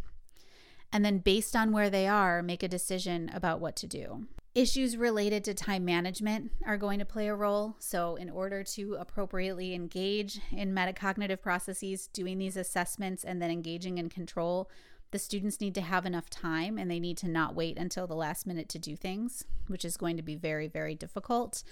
And 0.92 1.04
then 1.04 1.18
based 1.18 1.56
on 1.56 1.72
where 1.72 1.90
they 1.90 2.06
are, 2.06 2.42
make 2.42 2.62
a 2.62 2.68
decision 2.68 3.30
about 3.32 3.60
what 3.60 3.76
to 3.76 3.86
do. 3.86 4.26
Issues 4.54 4.96
related 4.96 5.44
to 5.44 5.54
time 5.54 5.84
management 5.84 6.50
are 6.66 6.76
going 6.76 6.98
to 6.98 7.04
play 7.04 7.28
a 7.28 7.34
role. 7.34 7.76
So, 7.78 8.16
in 8.16 8.30
order 8.30 8.64
to 8.64 8.94
appropriately 8.94 9.74
engage 9.74 10.40
in 10.50 10.74
metacognitive 10.74 11.42
processes, 11.42 12.08
doing 12.08 12.38
these 12.38 12.56
assessments 12.56 13.24
and 13.24 13.40
then 13.40 13.50
engaging 13.50 13.98
in 13.98 14.08
control, 14.08 14.70
the 15.10 15.18
students 15.18 15.60
need 15.60 15.74
to 15.74 15.80
have 15.80 16.06
enough 16.06 16.28
time 16.28 16.78
and 16.78 16.90
they 16.90 16.98
need 16.98 17.18
to 17.18 17.28
not 17.28 17.54
wait 17.54 17.78
until 17.78 18.06
the 18.06 18.14
last 18.14 18.46
minute 18.46 18.68
to 18.70 18.78
do 18.78 18.96
things, 18.96 19.44
which 19.68 19.84
is 19.84 19.96
going 19.96 20.16
to 20.16 20.22
be 20.22 20.34
very, 20.34 20.66
very 20.66 20.94
difficult. 20.94 21.62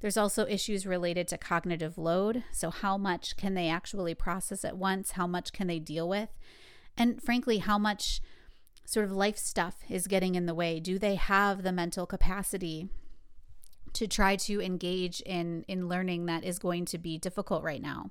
There's 0.00 0.16
also 0.16 0.46
issues 0.46 0.86
related 0.86 1.28
to 1.28 1.38
cognitive 1.38 1.96
load. 1.98 2.42
So, 2.52 2.70
how 2.70 2.96
much 2.96 3.36
can 3.36 3.54
they 3.54 3.68
actually 3.68 4.14
process 4.14 4.64
at 4.64 4.76
once? 4.76 5.12
How 5.12 5.26
much 5.26 5.52
can 5.52 5.66
they 5.66 5.78
deal 5.78 6.08
with? 6.08 6.30
And 6.96 7.22
frankly, 7.22 7.58
how 7.58 7.78
much 7.78 8.20
sort 8.84 9.04
of 9.04 9.12
life 9.12 9.38
stuff 9.38 9.76
is 9.88 10.06
getting 10.06 10.34
in 10.34 10.46
the 10.46 10.54
way? 10.54 10.80
Do 10.80 10.98
they 10.98 11.14
have 11.14 11.62
the 11.62 11.72
mental 11.72 12.06
capacity 12.06 12.88
to 13.94 14.06
try 14.06 14.36
to 14.36 14.60
engage 14.60 15.20
in 15.22 15.64
in 15.68 15.88
learning 15.88 16.26
that 16.26 16.44
is 16.44 16.58
going 16.58 16.84
to 16.86 16.98
be 16.98 17.18
difficult 17.18 17.62
right 17.62 17.82
now? 17.82 18.10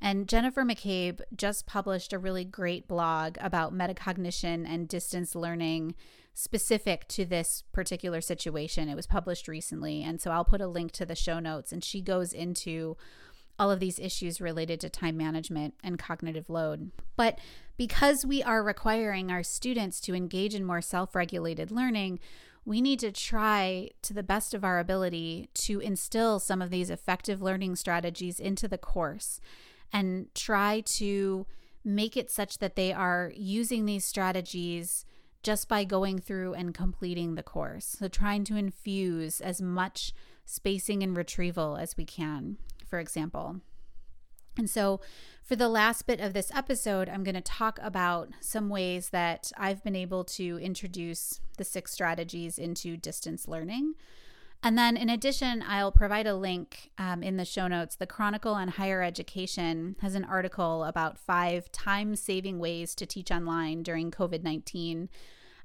And 0.00 0.28
Jennifer 0.28 0.64
McCabe 0.64 1.20
just 1.36 1.66
published 1.66 2.12
a 2.12 2.18
really 2.18 2.44
great 2.44 2.88
blog 2.88 3.36
about 3.38 3.74
metacognition 3.74 4.66
and 4.66 4.88
distance 4.88 5.34
learning 5.34 5.94
specific 6.32 7.06
to 7.08 7.26
this 7.26 7.64
particular 7.72 8.22
situation. 8.22 8.88
It 8.88 8.94
was 8.94 9.06
published 9.06 9.46
recently. 9.46 10.02
And 10.02 10.20
so 10.20 10.30
I'll 10.30 10.44
put 10.44 10.62
a 10.62 10.66
link 10.66 10.92
to 10.92 11.04
the 11.04 11.14
show 11.14 11.38
notes. 11.38 11.70
And 11.70 11.84
she 11.84 12.00
goes 12.00 12.32
into 12.32 12.96
all 13.60 13.70
of 13.70 13.78
these 13.78 13.98
issues 13.98 14.40
related 14.40 14.80
to 14.80 14.88
time 14.88 15.18
management 15.18 15.74
and 15.84 15.98
cognitive 15.98 16.48
load. 16.48 16.90
But 17.14 17.38
because 17.76 18.24
we 18.24 18.42
are 18.42 18.62
requiring 18.62 19.30
our 19.30 19.42
students 19.42 20.00
to 20.00 20.14
engage 20.14 20.54
in 20.54 20.64
more 20.64 20.80
self 20.80 21.14
regulated 21.14 21.70
learning, 21.70 22.20
we 22.64 22.80
need 22.80 22.98
to 23.00 23.12
try 23.12 23.90
to 24.00 24.14
the 24.14 24.22
best 24.22 24.54
of 24.54 24.64
our 24.64 24.78
ability 24.78 25.50
to 25.54 25.78
instill 25.80 26.40
some 26.40 26.62
of 26.62 26.70
these 26.70 26.88
effective 26.88 27.42
learning 27.42 27.76
strategies 27.76 28.40
into 28.40 28.66
the 28.66 28.78
course 28.78 29.40
and 29.92 30.34
try 30.34 30.80
to 30.80 31.46
make 31.84 32.16
it 32.16 32.30
such 32.30 32.58
that 32.58 32.76
they 32.76 32.92
are 32.94 33.30
using 33.36 33.84
these 33.84 34.06
strategies 34.06 35.04
just 35.42 35.68
by 35.68 35.84
going 35.84 36.18
through 36.18 36.54
and 36.54 36.74
completing 36.74 37.34
the 37.34 37.42
course. 37.42 37.96
So, 37.98 38.08
trying 38.08 38.44
to 38.44 38.56
infuse 38.56 39.42
as 39.42 39.60
much 39.60 40.14
spacing 40.46 41.02
and 41.02 41.14
retrieval 41.14 41.76
as 41.76 41.98
we 41.98 42.06
can 42.06 42.56
for 42.90 42.98
example. 42.98 43.60
And 44.58 44.68
so, 44.68 45.00
for 45.42 45.56
the 45.56 45.68
last 45.68 46.06
bit 46.06 46.20
of 46.20 46.32
this 46.32 46.52
episode, 46.54 47.08
I'm 47.08 47.24
going 47.24 47.34
to 47.34 47.40
talk 47.40 47.78
about 47.82 48.28
some 48.40 48.68
ways 48.68 49.08
that 49.08 49.50
I've 49.56 49.82
been 49.82 49.96
able 49.96 50.24
to 50.24 50.58
introduce 50.60 51.40
the 51.56 51.64
six 51.64 51.92
strategies 51.92 52.58
into 52.58 52.96
distance 52.96 53.48
learning. 53.48 53.94
And 54.62 54.76
then, 54.76 54.96
in 54.96 55.08
addition, 55.08 55.64
I'll 55.66 55.92
provide 55.92 56.26
a 56.26 56.34
link 56.34 56.90
um, 56.98 57.22
in 57.22 57.36
the 57.38 57.44
show 57.44 57.66
notes. 57.66 57.96
The 57.96 58.06
Chronicle 58.06 58.52
on 58.52 58.68
Higher 58.68 59.02
Education 59.02 59.96
has 60.02 60.14
an 60.14 60.24
article 60.24 60.84
about 60.84 61.18
five 61.18 61.72
time 61.72 62.14
saving 62.14 62.58
ways 62.58 62.94
to 62.96 63.06
teach 63.06 63.30
online 63.30 63.82
during 63.82 64.10
COVID 64.10 64.42
19. 64.42 65.08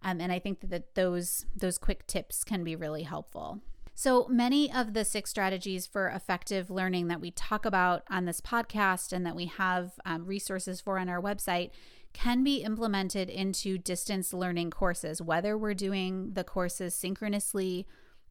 Um, 0.02 0.22
and 0.22 0.32
I 0.32 0.40
think 0.40 0.70
that 0.70 0.96
those, 0.96 1.46
those 1.56 1.78
quick 1.78 2.08
tips 2.08 2.44
can 2.44 2.64
be 2.64 2.76
really 2.76 3.04
helpful. 3.04 3.60
So 3.97 4.27
many 4.27 4.71
of 4.71 4.93
the 4.93 5.05
six 5.05 5.29
strategies 5.29 5.88
for 5.88 6.10
effective 6.10 6.69
learning 6.69 7.08
that 7.08 7.21
we 7.21 7.31
talk 7.31 7.65
about 7.65 8.03
on 8.10 8.25
this 8.25 8.41
podcast 8.41 9.13
and 9.13 9.25
that 9.25 9.38
we 9.38 9.45
have 9.45 9.93
um, 10.05 10.25
resources 10.25 10.81
for 10.81 10.99
on 10.99 11.08
our 11.08 11.21
website 11.21 11.69
can 12.12 12.43
be 12.43 12.58
implemented 12.58 13.29
into 13.29 13.77
distance 13.77 14.34
learning 14.34 14.71
courses, 14.71 15.21
whether 15.21 15.58
we're 15.58 15.73
doing 15.73 16.34
the 16.34 16.43
courses 16.43 16.93
synchronously, 16.93 17.88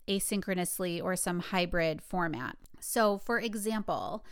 asynchronously, 0.07 1.03
or 1.03 1.16
some 1.16 1.40
hybrid 1.40 2.03
format. 2.03 2.59
So, 2.81 3.16
for 3.16 3.40
example, 3.40 4.22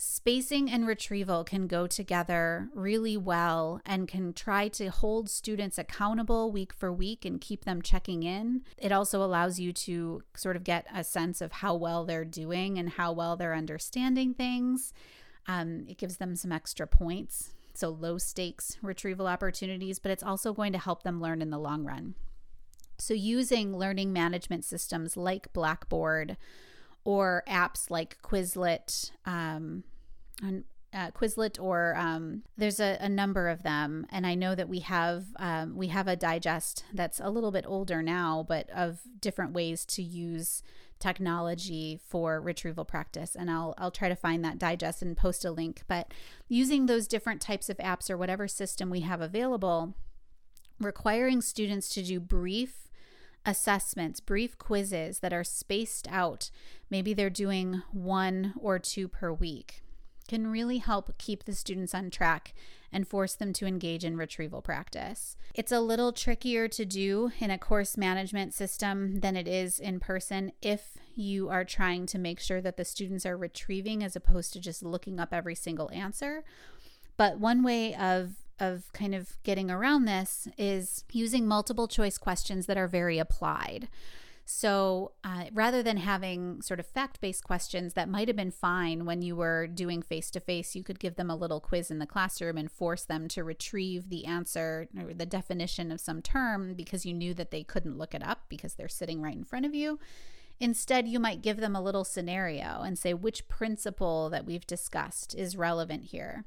Spacing 0.00 0.70
and 0.70 0.86
retrieval 0.86 1.42
can 1.42 1.66
go 1.66 1.88
together 1.88 2.68
really 2.72 3.16
well 3.16 3.80
and 3.84 4.06
can 4.06 4.32
try 4.32 4.68
to 4.68 4.92
hold 4.92 5.28
students 5.28 5.76
accountable 5.76 6.52
week 6.52 6.72
for 6.72 6.92
week 6.92 7.24
and 7.24 7.40
keep 7.40 7.64
them 7.64 7.82
checking 7.82 8.22
in. 8.22 8.62
It 8.76 8.92
also 8.92 9.24
allows 9.24 9.58
you 9.58 9.72
to 9.72 10.22
sort 10.36 10.54
of 10.54 10.62
get 10.62 10.86
a 10.94 11.02
sense 11.02 11.40
of 11.40 11.50
how 11.50 11.74
well 11.74 12.04
they're 12.04 12.24
doing 12.24 12.78
and 12.78 12.90
how 12.90 13.10
well 13.10 13.34
they're 13.34 13.56
understanding 13.56 14.34
things. 14.34 14.92
Um, 15.48 15.84
it 15.88 15.98
gives 15.98 16.18
them 16.18 16.36
some 16.36 16.52
extra 16.52 16.86
points, 16.86 17.54
so 17.74 17.88
low 17.88 18.18
stakes 18.18 18.78
retrieval 18.80 19.26
opportunities, 19.26 19.98
but 19.98 20.12
it's 20.12 20.22
also 20.22 20.52
going 20.52 20.72
to 20.74 20.78
help 20.78 21.02
them 21.02 21.20
learn 21.20 21.42
in 21.42 21.50
the 21.50 21.58
long 21.58 21.82
run. 21.82 22.14
So, 22.98 23.14
using 23.14 23.76
learning 23.76 24.12
management 24.12 24.64
systems 24.64 25.16
like 25.16 25.52
Blackboard 25.52 26.36
or 27.08 27.42
apps 27.48 27.90
like 27.90 28.20
Quizlet, 28.20 29.12
um, 29.24 29.82
and 30.42 30.64
uh, 30.92 31.10
Quizlet, 31.12 31.58
or 31.58 31.96
um, 31.96 32.42
there's 32.58 32.80
a, 32.80 32.98
a, 33.00 33.08
number 33.08 33.48
of 33.48 33.62
them, 33.62 34.06
and 34.10 34.26
I 34.26 34.34
know 34.34 34.54
that 34.54 34.68
we 34.68 34.80
have 34.80 35.24
um, 35.36 35.74
we 35.74 35.86
have 35.86 36.06
a 36.06 36.16
digest 36.16 36.84
that's 36.92 37.18
a 37.18 37.30
little 37.30 37.50
bit 37.50 37.64
older 37.66 38.02
now, 38.02 38.44
but 38.46 38.68
of 38.68 39.00
different 39.20 39.54
ways 39.54 39.86
to 39.86 40.02
use 40.02 40.62
technology 40.98 41.98
for 42.06 42.42
retrieval 42.42 42.84
practice, 42.84 43.34
and 43.34 43.50
I'll 43.50 43.72
I'll 43.78 43.90
try 43.90 44.10
to 44.10 44.14
find 44.14 44.44
that 44.44 44.58
digest 44.58 45.00
and 45.00 45.16
post 45.16 45.46
a 45.46 45.50
link. 45.50 45.84
But 45.88 46.12
using 46.46 46.84
those 46.84 47.08
different 47.08 47.40
types 47.40 47.70
of 47.70 47.78
apps 47.78 48.10
or 48.10 48.18
whatever 48.18 48.46
system 48.46 48.90
we 48.90 49.00
have 49.00 49.22
available 49.22 49.94
requiring 50.78 51.40
students 51.40 51.88
to 51.88 52.02
do 52.02 52.20
brief 52.20 52.87
assessments, 53.48 54.20
brief 54.20 54.58
quizzes 54.58 55.20
that 55.20 55.32
are 55.32 55.42
spaced 55.42 56.06
out. 56.10 56.50
Maybe 56.90 57.14
they're 57.14 57.30
doing 57.30 57.82
one 57.92 58.52
or 58.60 58.78
two 58.78 59.08
per 59.08 59.32
week 59.32 59.82
can 60.28 60.46
really 60.46 60.78
help 60.78 61.16
keep 61.18 61.44
the 61.44 61.54
students 61.54 61.94
on 61.94 62.10
track 62.10 62.54
and 62.92 63.08
force 63.08 63.34
them 63.34 63.52
to 63.54 63.66
engage 63.66 64.04
in 64.04 64.16
retrieval 64.16 64.62
practice. 64.62 65.36
It's 65.54 65.72
a 65.72 65.80
little 65.80 66.12
trickier 66.12 66.68
to 66.68 66.84
do 66.84 67.32
in 67.40 67.50
a 67.50 67.58
course 67.58 67.96
management 67.96 68.54
system 68.54 69.20
than 69.20 69.36
it 69.36 69.48
is 69.48 69.80
in 69.80 69.98
person 69.98 70.52
if 70.62 70.96
you 71.14 71.48
are 71.48 71.64
trying 71.64 72.06
to 72.06 72.18
make 72.18 72.38
sure 72.38 72.60
that 72.60 72.76
the 72.76 72.84
students 72.84 73.26
are 73.26 73.36
retrieving 73.36 74.04
as 74.04 74.14
opposed 74.14 74.52
to 74.52 74.60
just 74.60 74.82
looking 74.82 75.18
up 75.18 75.32
every 75.32 75.54
single 75.54 75.90
answer. 75.92 76.44
But 77.16 77.40
one 77.40 77.62
way 77.64 77.94
of 77.94 78.34
of 78.60 78.92
kind 78.92 79.14
of 79.14 79.36
getting 79.42 79.70
around 79.70 80.04
this 80.04 80.48
is 80.56 81.04
using 81.12 81.46
multiple 81.46 81.88
choice 81.88 82.18
questions 82.18 82.66
that 82.66 82.76
are 82.76 82.88
very 82.88 83.18
applied. 83.18 83.88
So 84.50 85.12
uh, 85.22 85.44
rather 85.52 85.82
than 85.82 85.98
having 85.98 86.62
sort 86.62 86.80
of 86.80 86.86
fact 86.86 87.20
based 87.20 87.44
questions 87.44 87.92
that 87.92 88.08
might 88.08 88.28
have 88.28 88.36
been 88.36 88.50
fine 88.50 89.04
when 89.04 89.20
you 89.20 89.36
were 89.36 89.66
doing 89.66 90.00
face 90.00 90.30
to 90.30 90.40
face, 90.40 90.74
you 90.74 90.82
could 90.82 90.98
give 90.98 91.16
them 91.16 91.28
a 91.28 91.36
little 91.36 91.60
quiz 91.60 91.90
in 91.90 91.98
the 91.98 92.06
classroom 92.06 92.56
and 92.56 92.72
force 92.72 93.04
them 93.04 93.28
to 93.28 93.44
retrieve 93.44 94.08
the 94.08 94.24
answer 94.24 94.88
or 94.98 95.12
the 95.12 95.26
definition 95.26 95.92
of 95.92 96.00
some 96.00 96.22
term 96.22 96.72
because 96.72 97.04
you 97.04 97.12
knew 97.12 97.34
that 97.34 97.50
they 97.50 97.62
couldn't 97.62 97.98
look 97.98 98.14
it 98.14 98.26
up 98.26 98.44
because 98.48 98.72
they're 98.72 98.88
sitting 98.88 99.20
right 99.20 99.36
in 99.36 99.44
front 99.44 99.66
of 99.66 99.74
you. 99.74 99.98
Instead, 100.60 101.06
you 101.06 101.20
might 101.20 101.42
give 101.42 101.58
them 101.58 101.76
a 101.76 101.82
little 101.82 102.04
scenario 102.04 102.80
and 102.80 102.98
say 102.98 103.12
which 103.12 103.48
principle 103.48 104.30
that 104.30 104.46
we've 104.46 104.66
discussed 104.66 105.34
is 105.34 105.58
relevant 105.58 106.04
here. 106.04 106.46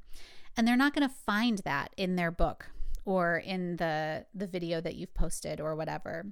And 0.58 0.68
they're 0.68 0.78
not 0.78 0.94
going 0.94 1.08
to 1.08 1.16
find 1.26 1.60
that 1.60 1.92
in 1.98 2.16
their 2.16 2.32
book 2.32 2.72
or 3.06 3.38
in 3.38 3.78
the 3.78 4.26
the 4.34 4.48
video 4.48 4.82
that 4.82 4.96
you've 4.96 5.14
posted 5.14 5.60
or 5.60 5.76
whatever. 5.76 6.28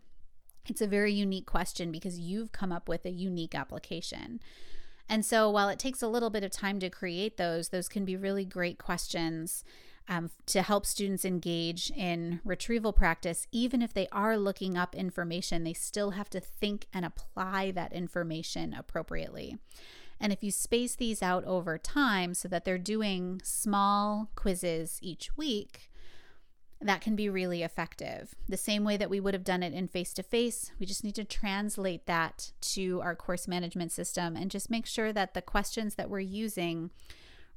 It's 0.67 0.81
a 0.81 0.87
very 0.87 1.13
unique 1.13 1.47
question 1.47 1.91
because 1.91 2.19
you've 2.19 2.51
come 2.51 2.71
up 2.71 2.87
with 2.87 3.05
a 3.05 3.11
unique 3.11 3.55
application. 3.55 4.39
And 5.07 5.25
so 5.25 5.49
while 5.49 5.69
it 5.69 5.79
takes 5.79 6.03
a 6.03 6.07
little 6.07 6.29
bit 6.29 6.43
of 6.43 6.51
time 6.51 6.79
to 6.81 6.89
create 6.89 7.37
those, 7.37 7.69
those 7.69 7.89
can 7.89 8.05
be 8.05 8.15
really 8.15 8.45
great 8.45 8.77
questions 8.77 9.63
um, 10.07 10.29
to 10.47 10.61
help 10.61 10.85
students 10.85 11.25
engage 11.25 11.91
in 11.91 12.41
retrieval 12.43 12.93
practice. 12.93 13.47
Even 13.51 13.81
if 13.81 13.93
they 13.93 14.07
are 14.11 14.37
looking 14.37 14.77
up 14.77 14.95
information, 14.95 15.63
they 15.63 15.73
still 15.73 16.11
have 16.11 16.29
to 16.31 16.39
think 16.39 16.85
and 16.93 17.05
apply 17.05 17.71
that 17.71 17.93
information 17.93 18.73
appropriately. 18.73 19.57
And 20.19 20.33
if 20.33 20.43
you 20.43 20.51
space 20.51 20.95
these 20.95 21.21
out 21.21 21.45
over 21.45 21.77
time 21.77 22.33
so 22.33 22.47
that 22.49 22.65
they're 22.65 22.77
doing 22.77 23.41
small 23.43 24.29
quizzes 24.35 24.99
each 25.01 25.35
week, 25.37 25.89
that 26.81 27.01
can 27.01 27.15
be 27.15 27.29
really 27.29 27.61
effective. 27.61 28.35
The 28.47 28.57
same 28.57 28.83
way 28.83 28.95
that 28.97 29.09
we 29.09 29.19
would 29.19 29.33
have 29.33 29.43
done 29.43 29.63
it 29.63 29.73
in 29.73 29.87
face 29.87 30.13
to 30.13 30.23
face, 30.23 30.71
we 30.79 30.85
just 30.85 31.03
need 31.03 31.15
to 31.15 31.25
translate 31.25 32.05
that 32.05 32.51
to 32.61 33.01
our 33.01 33.15
course 33.15 33.47
management 33.47 33.91
system 33.91 34.35
and 34.35 34.51
just 34.51 34.69
make 34.69 34.85
sure 34.85 35.11
that 35.11 35.33
the 35.33 35.41
questions 35.41 35.95
that 35.95 36.09
we're 36.09 36.19
using 36.19 36.89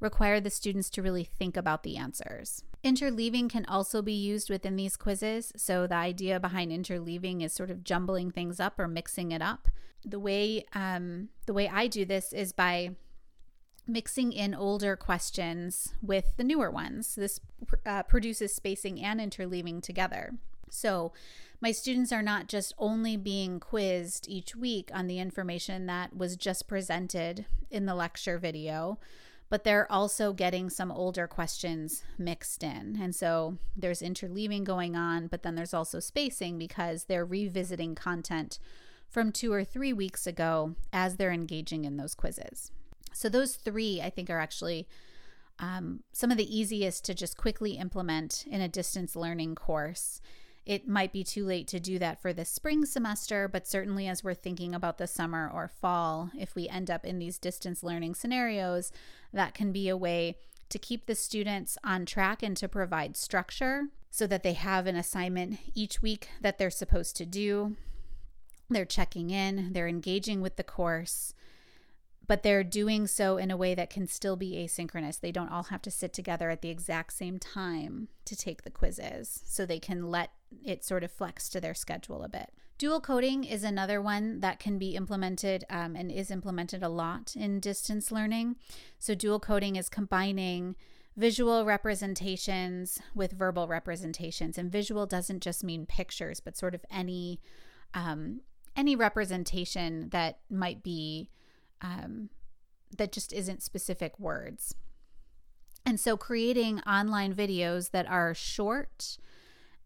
require 0.01 0.40
the 0.40 0.51
students 0.51 0.90
to 0.90 1.03
really 1.03 1.22
think 1.25 1.57
about 1.57 1.85
the 1.85 1.96
answers. 1.96 2.64
Interleaving 2.85 3.48
can 3.48 3.64
also 3.66 4.03
be 4.03 4.12
used 4.12 4.51
within 4.51 4.75
these 4.75 4.96
quizzes. 4.96 5.53
So, 5.57 5.87
the 5.87 5.94
idea 5.94 6.40
behind 6.40 6.72
interleaving 6.72 7.44
is 7.44 7.53
sort 7.53 7.70
of 7.70 7.85
jumbling 7.85 8.33
things 8.33 8.59
up 8.59 8.79
or 8.81 8.88
mixing 8.88 9.31
it 9.31 9.40
up. 9.40 9.68
The 10.04 10.18
way 10.18 10.64
um, 10.74 11.28
the 11.46 11.52
way 11.52 11.68
I 11.68 11.86
do 11.86 12.04
this 12.04 12.32
is 12.32 12.52
by 12.52 12.96
mixing 13.86 14.32
in 14.32 14.54
older 14.54 14.96
questions 14.96 15.94
with 16.02 16.36
the 16.36 16.44
newer 16.44 16.70
ones. 16.70 17.14
This 17.14 17.40
uh, 17.84 18.02
produces 18.04 18.54
spacing 18.54 19.00
and 19.00 19.20
interleaving 19.20 19.82
together. 19.82 20.32
So, 20.70 21.12
my 21.60 21.70
students 21.70 22.12
are 22.12 22.22
not 22.22 22.48
just 22.48 22.74
only 22.78 23.16
being 23.16 23.60
quizzed 23.60 24.28
each 24.28 24.56
week 24.56 24.90
on 24.92 25.06
the 25.06 25.20
information 25.20 25.86
that 25.86 26.16
was 26.16 26.36
just 26.36 26.66
presented 26.66 27.46
in 27.70 27.86
the 27.86 27.94
lecture 27.94 28.36
video, 28.36 28.98
but 29.48 29.62
they're 29.62 29.90
also 29.92 30.32
getting 30.32 30.70
some 30.70 30.90
older 30.90 31.28
questions 31.28 32.02
mixed 32.18 32.64
in. 32.64 32.98
And 33.00 33.14
so 33.14 33.58
there's 33.76 34.00
interleaving 34.00 34.64
going 34.64 34.96
on, 34.96 35.28
but 35.28 35.42
then 35.42 35.54
there's 35.54 35.74
also 35.74 36.00
spacing 36.00 36.58
because 36.58 37.04
they're 37.04 37.24
revisiting 37.24 37.94
content 37.94 38.58
from 39.12 39.31
two 39.31 39.53
or 39.53 39.62
three 39.62 39.92
weeks 39.92 40.27
ago 40.27 40.75
as 40.92 41.16
they're 41.16 41.31
engaging 41.31 41.85
in 41.85 41.98
those 41.98 42.14
quizzes. 42.14 42.72
So, 43.12 43.29
those 43.29 43.57
three 43.57 44.01
I 44.01 44.11
think 44.11 44.31
are 44.31 44.40
actually 44.40 44.88
um, 45.59 46.01
some 46.12 46.31
of 46.31 46.38
the 46.38 46.57
easiest 46.57 47.05
to 47.05 47.14
just 47.14 47.37
quickly 47.37 47.72
implement 47.72 48.44
in 48.51 48.61
a 48.61 48.68
distance 48.68 49.14
learning 49.14 49.55
course. 49.55 50.20
It 50.64 50.88
might 50.88 51.12
be 51.12 51.25
too 51.25 51.44
late 51.44 51.66
to 51.68 51.81
do 51.81 51.98
that 51.98 52.22
for 52.22 52.33
the 52.33 52.44
spring 52.44 52.87
semester, 52.87 53.48
but 53.48 53.66
certainly 53.66 54.09
as 54.09 54.22
we're 54.22 54.35
thinking 54.35 54.75
about 54.75 54.98
the 54.98 55.07
summer 55.07 55.51
or 55.53 55.68
fall, 55.68 56.31
if 56.38 56.55
we 56.55 56.68
end 56.68 56.90
up 56.90 57.05
in 57.05 57.18
these 57.18 57.38
distance 57.38 57.83
learning 57.83 58.14
scenarios, 58.14 58.92
that 59.33 59.55
can 59.55 59.72
be 59.72 59.88
a 59.88 59.96
way 59.96 60.37
to 60.68 60.79
keep 60.79 61.07
the 61.07 61.14
students 61.14 61.77
on 61.85 62.07
track 62.07 62.42
and 62.42 62.57
to 62.57 62.68
provide 62.68 63.16
structure 63.16 63.88
so 64.11 64.27
that 64.27 64.42
they 64.42 64.53
have 64.53 64.87
an 64.87 64.96
assignment 64.96 65.59
each 65.75 66.01
week 66.01 66.29
that 66.40 66.59
they're 66.59 66.70
supposed 66.70 67.16
to 67.16 67.27
do. 67.27 67.77
They're 68.72 68.85
checking 68.85 69.30
in, 69.30 69.72
they're 69.72 69.88
engaging 69.88 70.40
with 70.40 70.56
the 70.56 70.64
course, 70.64 71.35
but 72.26 72.42
they're 72.42 72.64
doing 72.64 73.06
so 73.06 73.37
in 73.37 73.50
a 73.50 73.56
way 73.56 73.74
that 73.74 73.90
can 73.90 74.06
still 74.06 74.37
be 74.37 74.52
asynchronous. 74.54 75.20
They 75.20 75.32
don't 75.32 75.50
all 75.50 75.64
have 75.64 75.82
to 75.82 75.90
sit 75.90 76.12
together 76.12 76.50
at 76.50 76.62
the 76.62 76.70
exact 76.70 77.12
same 77.12 77.38
time 77.38 78.08
to 78.24 78.37
take 78.37 78.62
the 78.62 78.70
quizzes, 78.70 79.42
so 79.44 79.66
they 79.66 79.78
can 79.78 80.11
let 80.11 80.30
it 80.64 80.85
sort 80.85 81.04
of 81.04 81.11
flex 81.11 81.48
to 81.50 81.61
their 81.61 81.74
schedule 81.74 82.22
a 82.22 82.28
bit. 82.28 82.50
Dual 82.78 83.00
coding 83.00 83.44
is 83.44 83.62
another 83.62 84.00
one 84.00 84.40
that 84.40 84.58
can 84.58 84.78
be 84.78 84.96
implemented 84.96 85.64
um, 85.70 85.94
and 85.94 86.11
is 86.11 86.30
implemented 86.30 86.82
a 86.82 86.88
lot 86.88 87.37
in 87.37 87.61
distance 87.61 88.11
learning. 88.11 88.56
So, 88.98 89.14
dual 89.14 89.38
coding 89.38 89.76
is 89.76 89.88
combining 89.88 90.74
visual 91.16 91.64
representations 91.64 92.98
with 93.14 93.32
verbal 93.32 93.68
representations, 93.68 94.58
and 94.58 94.72
visual 94.72 95.06
doesn't 95.06 95.42
just 95.42 95.62
mean 95.62 95.87
pictures, 95.87 96.40
but 96.40 96.56
sort 96.56 96.74
of 96.74 96.85
any 96.90 97.40
um, 97.94 98.40
any 98.76 98.96
representation 98.96 100.08
that 100.11 100.40
might 100.50 100.82
be 100.82 101.30
um, 101.80 102.30
that 102.96 103.12
just 103.12 103.32
isn't 103.32 103.62
specific 103.62 104.18
words. 104.18 104.74
And 105.85 105.98
so 105.98 106.16
creating 106.16 106.80
online 106.80 107.35
videos 107.35 107.90
that 107.90 108.08
are 108.08 108.35
short 108.35 109.16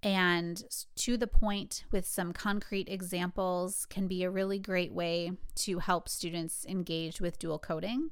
and 0.03 0.63
to 0.97 1.17
the 1.17 1.27
point 1.27 1.85
with 1.91 2.07
some 2.07 2.33
concrete 2.33 2.89
examples 2.89 3.87
can 3.87 4.07
be 4.07 4.23
a 4.23 4.31
really 4.31 4.59
great 4.59 4.93
way 4.93 5.33
to 5.57 5.79
help 5.79 6.09
students 6.09 6.67
engage 6.69 7.21
with 7.21 7.39
dual 7.39 7.59
coding. 7.59 8.11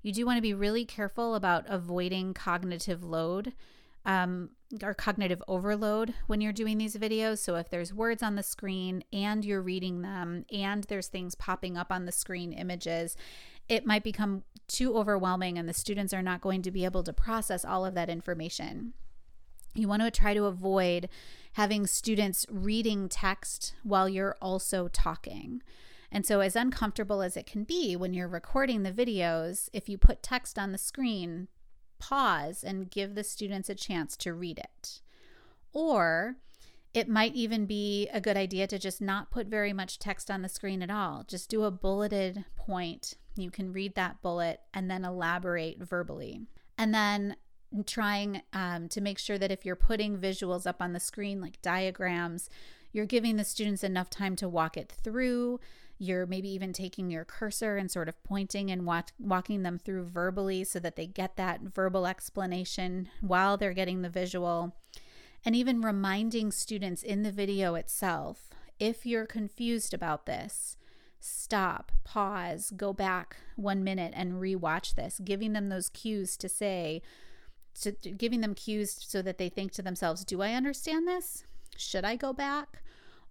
You 0.00 0.12
do 0.12 0.24
want 0.26 0.38
to 0.38 0.42
be 0.42 0.54
really 0.54 0.84
careful 0.84 1.34
about 1.34 1.64
avoiding 1.68 2.34
cognitive 2.34 3.02
load 3.02 3.52
um, 4.04 4.50
or 4.82 4.94
cognitive 4.94 5.42
overload 5.48 6.14
when 6.26 6.40
you're 6.40 6.52
doing 6.52 6.78
these 6.78 6.96
videos. 6.96 7.38
So, 7.38 7.56
if 7.56 7.70
there's 7.70 7.94
words 7.94 8.22
on 8.22 8.34
the 8.34 8.42
screen 8.42 9.04
and 9.12 9.44
you're 9.44 9.62
reading 9.62 10.02
them, 10.02 10.44
and 10.52 10.84
there's 10.84 11.08
things 11.08 11.34
popping 11.34 11.76
up 11.76 11.90
on 11.90 12.04
the 12.04 12.12
screen, 12.12 12.52
images, 12.52 13.16
it 13.68 13.86
might 13.86 14.04
become 14.04 14.44
too 14.68 14.96
overwhelming 14.96 15.58
and 15.58 15.68
the 15.68 15.74
students 15.74 16.12
are 16.12 16.22
not 16.22 16.40
going 16.40 16.62
to 16.62 16.70
be 16.70 16.84
able 16.84 17.02
to 17.02 17.12
process 17.12 17.64
all 17.64 17.84
of 17.84 17.94
that 17.94 18.10
information. 18.10 18.92
You 19.74 19.88
want 19.88 20.02
to 20.02 20.10
try 20.10 20.34
to 20.34 20.44
avoid 20.44 21.08
having 21.54 21.86
students 21.86 22.46
reading 22.48 23.08
text 23.08 23.74
while 23.82 24.08
you're 24.08 24.36
also 24.40 24.88
talking. 24.88 25.62
And 26.12 26.24
so, 26.24 26.40
as 26.40 26.54
uncomfortable 26.54 27.22
as 27.22 27.36
it 27.36 27.46
can 27.46 27.64
be 27.64 27.96
when 27.96 28.14
you're 28.14 28.28
recording 28.28 28.82
the 28.82 28.92
videos, 28.92 29.68
if 29.72 29.88
you 29.88 29.98
put 29.98 30.22
text 30.22 30.58
on 30.58 30.70
the 30.70 30.78
screen, 30.78 31.48
pause 32.08 32.62
and 32.62 32.90
give 32.90 33.14
the 33.14 33.24
students 33.24 33.68
a 33.68 33.74
chance 33.74 34.16
to 34.18 34.34
read 34.34 34.58
it. 34.58 35.00
Or 35.72 36.36
it 36.92 37.08
might 37.08 37.34
even 37.34 37.66
be 37.66 38.08
a 38.12 38.20
good 38.20 38.36
idea 38.36 38.66
to 38.66 38.78
just 38.78 39.00
not 39.00 39.30
put 39.30 39.46
very 39.46 39.72
much 39.72 39.98
text 39.98 40.30
on 40.30 40.42
the 40.42 40.48
screen 40.48 40.82
at 40.82 40.90
all. 40.90 41.24
Just 41.26 41.48
do 41.48 41.64
a 41.64 41.70
bulleted 41.70 42.44
point. 42.56 43.14
You 43.36 43.50
can 43.50 43.72
read 43.72 43.94
that 43.94 44.20
bullet 44.22 44.60
and 44.72 44.90
then 44.90 45.04
elaborate 45.04 45.82
verbally. 45.82 46.42
And 46.76 46.94
then 46.94 47.36
trying 47.86 48.42
um, 48.52 48.88
to 48.90 49.00
make 49.00 49.18
sure 49.18 49.38
that 49.38 49.50
if 49.50 49.64
you're 49.64 49.74
putting 49.74 50.18
visuals 50.18 50.66
up 50.66 50.80
on 50.80 50.92
the 50.92 51.00
screen, 51.00 51.40
like 51.40 51.60
diagrams, 51.62 52.48
you're 52.92 53.06
giving 53.06 53.36
the 53.36 53.44
students 53.44 53.82
enough 53.82 54.10
time 54.10 54.36
to 54.36 54.48
walk 54.48 54.76
it 54.76 54.92
through. 55.02 55.58
You're 56.04 56.26
maybe 56.26 56.48
even 56.50 56.72
taking 56.72 57.10
your 57.10 57.24
cursor 57.24 57.76
and 57.76 57.90
sort 57.90 58.08
of 58.08 58.22
pointing 58.24 58.70
and 58.70 58.84
walk, 58.84 59.12
walking 59.18 59.62
them 59.62 59.78
through 59.78 60.04
verbally 60.04 60.64
so 60.64 60.78
that 60.80 60.96
they 60.96 61.06
get 61.06 61.36
that 61.36 61.60
verbal 61.62 62.06
explanation 62.06 63.08
while 63.20 63.56
they're 63.56 63.72
getting 63.72 64.02
the 64.02 64.08
visual 64.08 64.76
and 65.44 65.54
even 65.54 65.82
reminding 65.82 66.52
students 66.52 67.02
in 67.02 67.22
the 67.22 67.32
video 67.32 67.74
itself 67.74 68.50
if 68.78 69.06
you're 69.06 69.26
confused 69.26 69.94
about 69.94 70.26
this, 70.26 70.76
stop, 71.20 71.92
pause, 72.02 72.72
go 72.76 72.92
back 72.92 73.36
one 73.54 73.84
minute 73.84 74.12
and 74.16 74.34
rewatch 74.34 74.96
this, 74.96 75.20
giving 75.24 75.52
them 75.52 75.68
those 75.68 75.88
cues 75.88 76.36
to 76.38 76.48
say, 76.48 77.00
to, 77.80 77.92
giving 77.92 78.40
them 78.40 78.54
cues 78.54 78.96
so 79.00 79.22
that 79.22 79.38
they 79.38 79.48
think 79.48 79.70
to 79.72 79.82
themselves, 79.82 80.24
do 80.24 80.42
I 80.42 80.54
understand 80.54 81.06
this? 81.06 81.44
should 81.76 82.04
I 82.04 82.16
go 82.16 82.32
back 82.32 82.82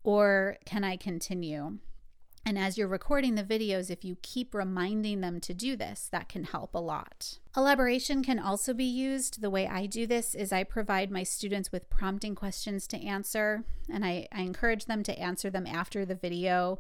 or 0.04 0.58
can 0.66 0.84
I 0.84 0.98
continue? 0.98 1.78
And 2.46 2.60
as 2.60 2.78
you're 2.78 2.90
recording 2.90 3.36
the 3.36 3.44
videos, 3.44 3.90
if 3.90 4.04
you 4.04 4.18
keep 4.22 4.54
reminding 4.54 5.22
them 5.22 5.40
to 5.42 5.54
do 5.54 5.78
this, 5.78 6.10
that 6.12 6.28
can 6.28 6.44
help 6.44 6.76
a 6.76 6.80
lot. 6.80 7.40
Elaboration 7.56 8.22
can 8.22 8.38
also 8.38 8.74
be 8.74 8.84
used. 8.84 9.42
The 9.42 9.50
way 9.50 9.66
I 9.66 9.86
do 9.86 10.06
this 10.06 10.36
is 10.36 10.52
I 10.52 10.64
provide 10.64 11.10
my 11.10 11.24
students 11.24 11.72
with 11.72 11.90
prompting 11.90 12.36
questions 12.36 12.86
to 12.88 13.02
answer, 13.02 13.64
and 13.90 14.04
I, 14.04 14.28
I 14.32 14.42
encourage 14.42 14.86
them 14.86 15.04
to 15.04 15.18
answer 15.18 15.50
them 15.50 15.66
after 15.66 16.06
the 16.06 16.16
video 16.16 16.80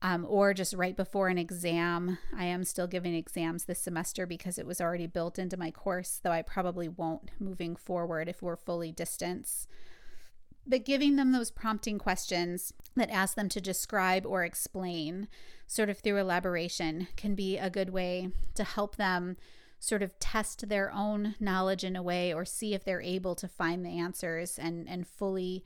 um, 0.00 0.26
or 0.28 0.54
just 0.54 0.72
right 0.72 0.96
before 0.96 1.28
an 1.28 1.36
exam. 1.36 2.16
I 2.34 2.44
am 2.44 2.64
still 2.64 2.86
giving 2.86 3.14
exams 3.14 3.64
this 3.64 3.80
semester 3.80 4.26
because 4.26 4.58
it 4.58 4.66
was 4.66 4.80
already 4.80 5.06
built 5.06 5.38
into 5.38 5.58
my 5.58 5.70
course, 5.70 6.20
though 6.22 6.32
I 6.32 6.40
probably 6.40 6.88
won't 6.88 7.32
moving 7.38 7.76
forward 7.76 8.30
if 8.30 8.40
we're 8.40 8.56
fully 8.56 8.92
distance 8.92 9.66
but 10.66 10.84
giving 10.84 11.16
them 11.16 11.32
those 11.32 11.50
prompting 11.50 11.98
questions 11.98 12.72
that 12.96 13.10
ask 13.10 13.34
them 13.36 13.48
to 13.50 13.60
describe 13.60 14.26
or 14.26 14.44
explain, 14.44 15.28
sort 15.66 15.90
of 15.90 15.98
through 15.98 16.18
elaboration, 16.18 17.08
can 17.16 17.34
be 17.34 17.56
a 17.56 17.70
good 17.70 17.90
way 17.90 18.30
to 18.54 18.64
help 18.64 18.96
them 18.96 19.36
sort 19.78 20.02
of 20.02 20.18
test 20.18 20.68
their 20.68 20.90
own 20.92 21.34
knowledge 21.38 21.84
in 21.84 21.96
a 21.96 22.02
way 22.02 22.32
or 22.32 22.44
see 22.44 22.74
if 22.74 22.84
they're 22.84 23.02
able 23.02 23.34
to 23.34 23.46
find 23.46 23.84
the 23.84 23.98
answers 23.98 24.58
and, 24.58 24.88
and 24.88 25.06
fully 25.06 25.62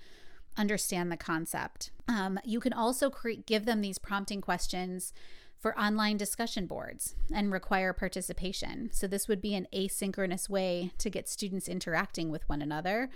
understand 0.57 1.11
the 1.11 1.17
concept. 1.17 1.91
Um, 2.09 2.39
you 2.45 2.61
can 2.61 2.73
also 2.73 3.09
cre- 3.09 3.31
give 3.47 3.65
them 3.65 3.81
these 3.81 3.99
prompting 3.99 4.41
questions 4.41 5.13
for 5.59 5.79
online 5.79 6.17
discussion 6.17 6.67
boards 6.67 7.15
and 7.33 7.53
require 7.53 7.93
participation. 7.93 8.91
So, 8.93 9.07
this 9.07 9.29
would 9.29 9.41
be 9.41 9.55
an 9.55 9.69
asynchronous 9.75 10.49
way 10.49 10.93
to 10.99 11.11
get 11.11 11.29
students 11.29 11.69
interacting 11.69 12.31
with 12.31 12.49
one 12.49 12.63
another 12.63 13.11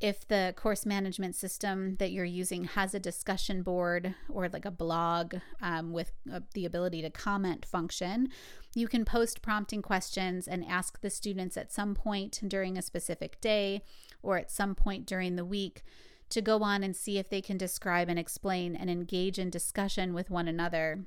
if 0.00 0.26
the 0.26 0.54
course 0.56 0.86
management 0.86 1.34
system 1.34 1.96
that 1.96 2.10
you're 2.10 2.24
using 2.24 2.64
has 2.64 2.94
a 2.94 3.00
discussion 3.00 3.62
board 3.62 4.14
or 4.30 4.48
like 4.48 4.64
a 4.64 4.70
blog 4.70 5.34
um, 5.60 5.92
with 5.92 6.12
uh, 6.32 6.40
the 6.54 6.64
ability 6.64 7.02
to 7.02 7.10
comment 7.10 7.66
function, 7.66 8.28
you 8.74 8.88
can 8.88 9.04
post 9.04 9.42
prompting 9.42 9.82
questions 9.82 10.48
and 10.48 10.64
ask 10.64 11.00
the 11.00 11.10
students 11.10 11.56
at 11.56 11.72
some 11.72 11.94
point 11.94 12.40
during 12.48 12.78
a 12.78 12.82
specific 12.82 13.38
day 13.42 13.82
or 14.22 14.38
at 14.38 14.50
some 14.50 14.74
point 14.74 15.04
during 15.04 15.36
the 15.36 15.44
week 15.44 15.82
to 16.30 16.40
go 16.40 16.62
on 16.62 16.82
and 16.82 16.96
see 16.96 17.18
if 17.18 17.28
they 17.28 17.42
can 17.42 17.58
describe 17.58 18.08
and 18.08 18.18
explain 18.18 18.74
and 18.74 18.88
engage 18.88 19.38
in 19.38 19.50
discussion 19.50 20.14
with 20.14 20.30
one 20.30 20.48
another. 20.48 21.04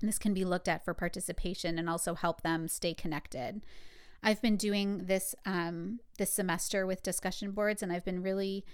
this 0.00 0.18
can 0.18 0.34
be 0.34 0.44
looked 0.44 0.68
at 0.68 0.84
for 0.84 0.92
participation 0.92 1.78
and 1.78 1.88
also 1.88 2.14
help 2.14 2.42
them 2.42 2.68
stay 2.68 2.92
connected. 2.92 3.62
I've 4.24 4.40
been 4.40 4.56
doing 4.56 5.04
this 5.04 5.34
um, 5.44 6.00
this 6.16 6.32
semester 6.32 6.86
with 6.86 7.02
discussion 7.02 7.52
boards, 7.52 7.82
and 7.82 7.92
I've 7.92 8.06
been 8.06 8.22
really 8.22 8.64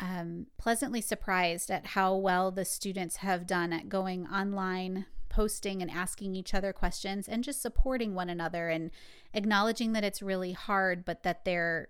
um, 0.00 0.48
pleasantly 0.58 1.00
surprised 1.00 1.70
at 1.70 1.86
how 1.86 2.16
well 2.16 2.50
the 2.50 2.64
students 2.64 3.16
have 3.16 3.46
done 3.46 3.72
at 3.72 3.88
going 3.88 4.26
online, 4.26 5.06
posting, 5.28 5.80
and 5.82 5.90
asking 5.90 6.34
each 6.34 6.52
other 6.52 6.72
questions, 6.72 7.28
and 7.28 7.44
just 7.44 7.62
supporting 7.62 8.16
one 8.16 8.28
another 8.28 8.68
and 8.68 8.90
acknowledging 9.32 9.92
that 9.92 10.02
it's 10.02 10.20
really 10.20 10.52
hard, 10.52 11.04
but 11.04 11.22
that 11.22 11.44
they're 11.44 11.88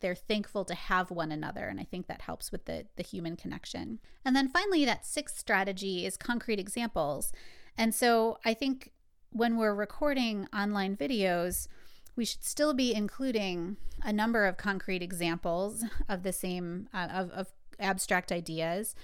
they're 0.00 0.14
thankful 0.16 0.64
to 0.64 0.74
have 0.74 1.12
one 1.12 1.30
another 1.30 1.68
and 1.68 1.78
i 1.78 1.84
think 1.84 2.08
that 2.08 2.22
helps 2.22 2.50
with 2.50 2.64
the 2.64 2.86
the 2.96 3.02
human 3.02 3.36
connection. 3.36 4.00
And 4.24 4.34
then 4.34 4.48
finally 4.48 4.84
that 4.86 5.06
sixth 5.06 5.38
strategy 5.38 6.04
is 6.06 6.16
concrete 6.16 6.58
examples. 6.58 7.32
And 7.76 7.94
so 7.94 8.38
i 8.44 8.54
think 8.54 8.92
when 9.30 9.58
we're 9.58 9.74
recording 9.74 10.48
online 10.52 10.96
videos 10.96 11.68
we 12.16 12.24
should 12.24 12.44
still 12.44 12.74
be 12.74 12.94
including 12.94 13.76
a 14.02 14.12
number 14.12 14.46
of 14.46 14.56
concrete 14.56 15.02
examples 15.02 15.84
of 16.08 16.22
the 16.22 16.32
same 16.32 16.88
uh, 16.92 17.08
of, 17.12 17.30
of 17.30 17.52
abstract 17.78 18.32
ideas. 18.32 18.94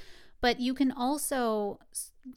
But 0.40 0.58
you 0.58 0.74
can 0.74 0.90
also 0.90 1.78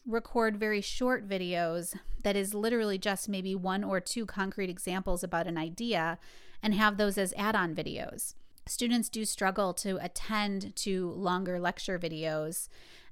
record 0.06 0.58
very 0.58 0.82
short 0.82 1.28
videos 1.28 1.96
that 2.24 2.36
is 2.36 2.54
literally 2.54 2.98
just 2.98 3.28
maybe 3.28 3.56
one 3.56 3.84
or 3.84 4.00
two 4.00 4.26
concrete 4.26 4.70
examples 4.70 5.24
about 5.24 5.48
an 5.48 5.58
idea 5.58 6.20
and 6.62 6.76
have 6.76 6.98
those 6.98 7.18
as 7.18 7.34
add-on 7.36 7.74
videos. 7.74 8.36
Students 8.68 9.10
do 9.10 9.26
struggle 9.26 9.74
to 9.76 9.98
attend 10.04 10.76
to 10.78 11.12
longer 11.12 11.60
lecture 11.60 11.98
videos. 11.98 12.68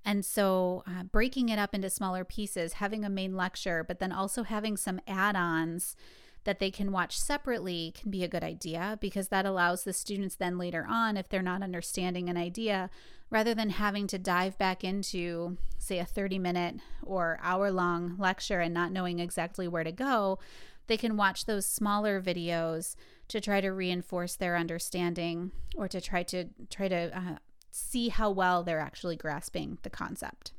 And 0.05 0.25
so, 0.25 0.83
uh, 0.85 1.03
breaking 1.03 1.49
it 1.49 1.59
up 1.59 1.73
into 1.73 1.89
smaller 1.89 2.25
pieces, 2.25 2.73
having 2.73 3.05
a 3.05 3.09
main 3.09 3.35
lecture, 3.35 3.83
but 3.87 3.99
then 3.99 4.11
also 4.11 4.43
having 4.43 4.77
some 4.77 4.99
add 5.07 5.35
ons 5.35 5.95
that 6.43 6.59
they 6.59 6.71
can 6.71 6.91
watch 6.91 7.17
separately 7.17 7.93
can 7.97 8.11
be 8.11 8.23
a 8.23 8.27
good 8.27 8.43
idea 8.43 8.97
because 9.01 9.29
that 9.29 9.45
allows 9.45 9.83
the 9.83 9.93
students 9.93 10.35
then 10.35 10.57
later 10.57 10.85
on, 10.89 11.17
if 11.17 11.29
they're 11.29 11.41
not 11.41 11.63
understanding 11.63 12.29
an 12.29 12.37
idea, 12.37 12.89
rather 13.29 13.53
than 13.53 13.71
having 13.71 14.07
to 14.07 14.17
dive 14.19 14.57
back 14.57 14.83
into, 14.83 15.57
say, 15.77 15.99
a 15.99 16.05
30 16.05 16.39
minute 16.39 16.75
or 17.01 17.39
hour 17.41 17.71
long 17.71 18.15
lecture 18.17 18.59
and 18.59 18.73
not 18.73 18.91
knowing 18.91 19.19
exactly 19.19 19.67
where 19.67 19.83
to 19.83 19.91
go, 19.91 20.39
they 20.87 20.97
can 20.97 21.17
watch 21.17 21.45
those 21.45 21.65
smaller 21.65 22.21
videos 22.21 22.95
to 23.29 23.39
try 23.39 23.61
to 23.61 23.69
reinforce 23.69 24.35
their 24.35 24.57
understanding 24.57 25.51
or 25.75 25.87
to 25.87 26.01
try 26.01 26.23
to 26.23 26.45
try 26.69 26.87
to 26.87 27.17
uh, 27.17 27.37
see 27.71 28.09
how 28.09 28.29
well 28.29 28.63
they're 28.63 28.79
actually 28.79 29.15
grasping 29.15 29.77
the 29.83 29.89
concept. 29.89 30.51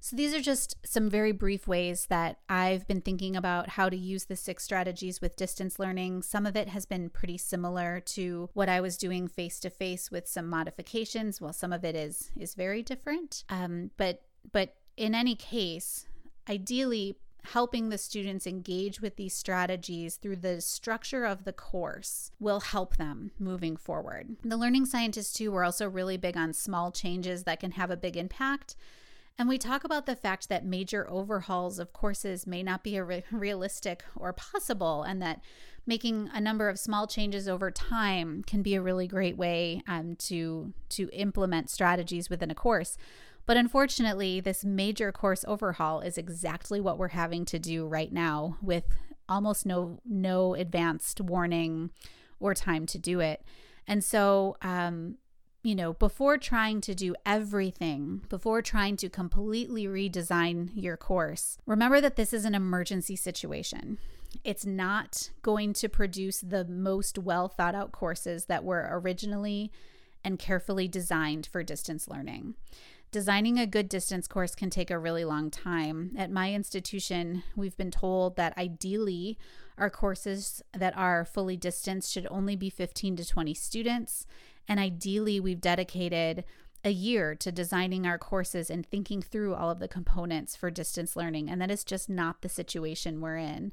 So, 0.00 0.14
these 0.16 0.34
are 0.34 0.40
just 0.40 0.76
some 0.84 1.10
very 1.10 1.32
brief 1.32 1.66
ways 1.66 2.06
that 2.06 2.38
I've 2.48 2.86
been 2.86 3.00
thinking 3.00 3.34
about 3.34 3.70
how 3.70 3.88
to 3.88 3.96
use 3.96 4.26
the 4.26 4.36
six 4.36 4.62
strategies 4.62 5.20
with 5.20 5.36
distance 5.36 5.78
learning. 5.78 6.22
Some 6.22 6.46
of 6.46 6.56
it 6.56 6.68
has 6.68 6.86
been 6.86 7.10
pretty 7.10 7.38
similar 7.38 8.00
to 8.00 8.48
what 8.52 8.68
I 8.68 8.80
was 8.80 8.96
doing 8.96 9.26
face 9.26 9.58
to 9.60 9.70
face 9.70 10.10
with 10.10 10.28
some 10.28 10.48
modifications, 10.48 11.40
while 11.40 11.52
some 11.52 11.72
of 11.72 11.84
it 11.84 11.96
is 11.96 12.30
is 12.38 12.54
very 12.54 12.82
different. 12.82 13.44
Um, 13.48 13.90
but 13.96 14.22
but 14.52 14.74
in 14.96 15.14
any 15.14 15.34
case, 15.34 16.06
ideally 16.48 17.16
helping 17.52 17.88
the 17.88 17.98
students 17.98 18.46
engage 18.46 19.00
with 19.00 19.16
these 19.16 19.34
strategies 19.34 20.16
through 20.16 20.36
the 20.36 20.60
structure 20.60 21.24
of 21.24 21.44
the 21.44 21.52
course 21.52 22.32
will 22.40 22.60
help 22.60 22.96
them 22.96 23.30
moving 23.38 23.76
forward. 23.76 24.36
The 24.44 24.56
learning 24.56 24.86
scientists, 24.86 25.32
too, 25.32 25.52
were 25.52 25.64
also 25.64 25.88
really 25.88 26.16
big 26.16 26.36
on 26.36 26.52
small 26.52 26.90
changes 26.90 27.44
that 27.44 27.60
can 27.60 27.72
have 27.72 27.90
a 27.90 27.96
big 27.96 28.16
impact. 28.16 28.74
And 29.38 29.48
we 29.48 29.58
talk 29.58 29.84
about 29.84 30.06
the 30.06 30.16
fact 30.16 30.48
that 30.48 30.64
major 30.64 31.08
overhauls 31.10 31.78
of 31.78 31.92
courses 31.92 32.46
may 32.46 32.62
not 32.62 32.82
be 32.82 32.98
re- 33.00 33.24
realistic 33.30 34.04
or 34.16 34.32
possible, 34.32 35.02
and 35.02 35.20
that 35.20 35.40
making 35.86 36.30
a 36.32 36.40
number 36.40 36.68
of 36.68 36.78
small 36.78 37.06
changes 37.06 37.46
over 37.46 37.70
time 37.70 38.42
can 38.46 38.62
be 38.62 38.74
a 38.74 38.82
really 38.82 39.06
great 39.06 39.36
way 39.36 39.82
um, 39.86 40.16
to 40.16 40.72
to 40.88 41.10
implement 41.12 41.70
strategies 41.70 42.30
within 42.30 42.50
a 42.50 42.54
course. 42.54 42.96
But 43.44 43.56
unfortunately, 43.56 44.40
this 44.40 44.64
major 44.64 45.12
course 45.12 45.44
overhaul 45.46 46.00
is 46.00 46.18
exactly 46.18 46.80
what 46.80 46.98
we're 46.98 47.08
having 47.08 47.44
to 47.46 47.58
do 47.58 47.86
right 47.86 48.12
now 48.12 48.56
with 48.60 48.84
almost 49.28 49.66
no 49.66 50.00
no 50.04 50.54
advanced 50.54 51.20
warning 51.20 51.90
or 52.40 52.54
time 52.54 52.86
to 52.86 52.98
do 52.98 53.20
it. 53.20 53.42
And 53.86 54.02
so 54.02 54.56
um, 54.62 55.16
you 55.66 55.74
know, 55.74 55.94
before 55.94 56.38
trying 56.38 56.80
to 56.80 56.94
do 56.94 57.12
everything, 57.26 58.22
before 58.28 58.62
trying 58.62 58.96
to 58.96 59.08
completely 59.08 59.86
redesign 59.86 60.70
your 60.76 60.96
course, 60.96 61.58
remember 61.66 62.00
that 62.00 62.14
this 62.14 62.32
is 62.32 62.44
an 62.44 62.54
emergency 62.54 63.16
situation. 63.16 63.98
It's 64.44 64.64
not 64.64 65.30
going 65.42 65.72
to 65.72 65.88
produce 65.88 66.40
the 66.40 66.64
most 66.66 67.18
well 67.18 67.48
thought 67.48 67.74
out 67.74 67.90
courses 67.90 68.44
that 68.44 68.62
were 68.62 68.86
originally 68.92 69.72
and 70.22 70.38
carefully 70.38 70.86
designed 70.86 71.48
for 71.50 71.64
distance 71.64 72.06
learning. 72.06 72.54
Designing 73.10 73.58
a 73.58 73.66
good 73.66 73.88
distance 73.88 74.28
course 74.28 74.54
can 74.54 74.70
take 74.70 74.92
a 74.92 74.98
really 74.98 75.24
long 75.24 75.50
time. 75.50 76.12
At 76.16 76.30
my 76.30 76.52
institution, 76.52 77.42
we've 77.56 77.76
been 77.76 77.90
told 77.90 78.36
that 78.36 78.56
ideally, 78.56 79.36
our 79.78 79.90
courses 79.90 80.62
that 80.72 80.96
are 80.96 81.24
fully 81.24 81.56
distanced 81.56 82.12
should 82.12 82.28
only 82.30 82.54
be 82.54 82.70
15 82.70 83.16
to 83.16 83.26
20 83.26 83.52
students 83.54 84.26
and 84.68 84.80
ideally, 84.80 85.40
we've 85.40 85.60
dedicated 85.60 86.44
a 86.84 86.90
year 86.90 87.34
to 87.34 87.50
designing 87.50 88.06
our 88.06 88.18
courses 88.18 88.70
and 88.70 88.86
thinking 88.86 89.20
through 89.20 89.54
all 89.54 89.70
of 89.70 89.80
the 89.80 89.88
components 89.88 90.54
for 90.54 90.70
distance 90.70 91.16
learning. 91.16 91.50
And 91.50 91.60
that 91.60 91.70
is 91.70 91.84
just 91.84 92.08
not 92.08 92.42
the 92.42 92.48
situation 92.48 93.20
we're 93.20 93.36
in. 93.36 93.72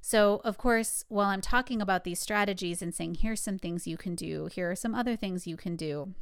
So, 0.00 0.40
of 0.44 0.58
course, 0.58 1.04
while 1.08 1.28
I'm 1.28 1.40
talking 1.40 1.80
about 1.80 2.04
these 2.04 2.20
strategies 2.20 2.82
and 2.82 2.94
saying, 2.94 3.16
here's 3.16 3.40
some 3.40 3.58
things 3.58 3.86
you 3.86 3.96
can 3.96 4.14
do, 4.14 4.46
here 4.46 4.70
are 4.70 4.76
some 4.76 4.94
other 4.94 5.16
things 5.16 5.46
you 5.46 5.56
can 5.56 5.76
do, 5.76 6.14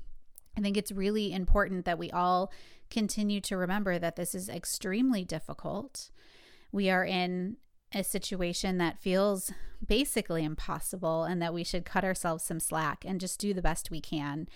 I 0.56 0.60
think 0.60 0.76
it's 0.76 0.92
really 0.92 1.32
important 1.32 1.84
that 1.84 1.98
we 1.98 2.10
all 2.10 2.52
continue 2.90 3.40
to 3.42 3.56
remember 3.56 3.98
that 3.98 4.16
this 4.16 4.34
is 4.34 4.48
extremely 4.48 5.24
difficult. 5.24 6.10
We 6.72 6.90
are 6.90 7.04
in 7.04 7.56
a 7.94 8.04
situation 8.04 8.78
that 8.78 9.00
feels 9.00 9.52
basically 9.86 10.44
impossible 10.44 11.24
and 11.24 11.40
that 11.40 11.54
we 11.54 11.64
should 11.64 11.84
cut 11.84 12.04
ourselves 12.04 12.44
some 12.44 12.60
slack 12.60 13.04
and 13.04 13.20
just 13.20 13.40
do 13.40 13.54
the 13.54 13.62
best 13.62 13.90
we 13.90 14.00
can. 14.00 14.48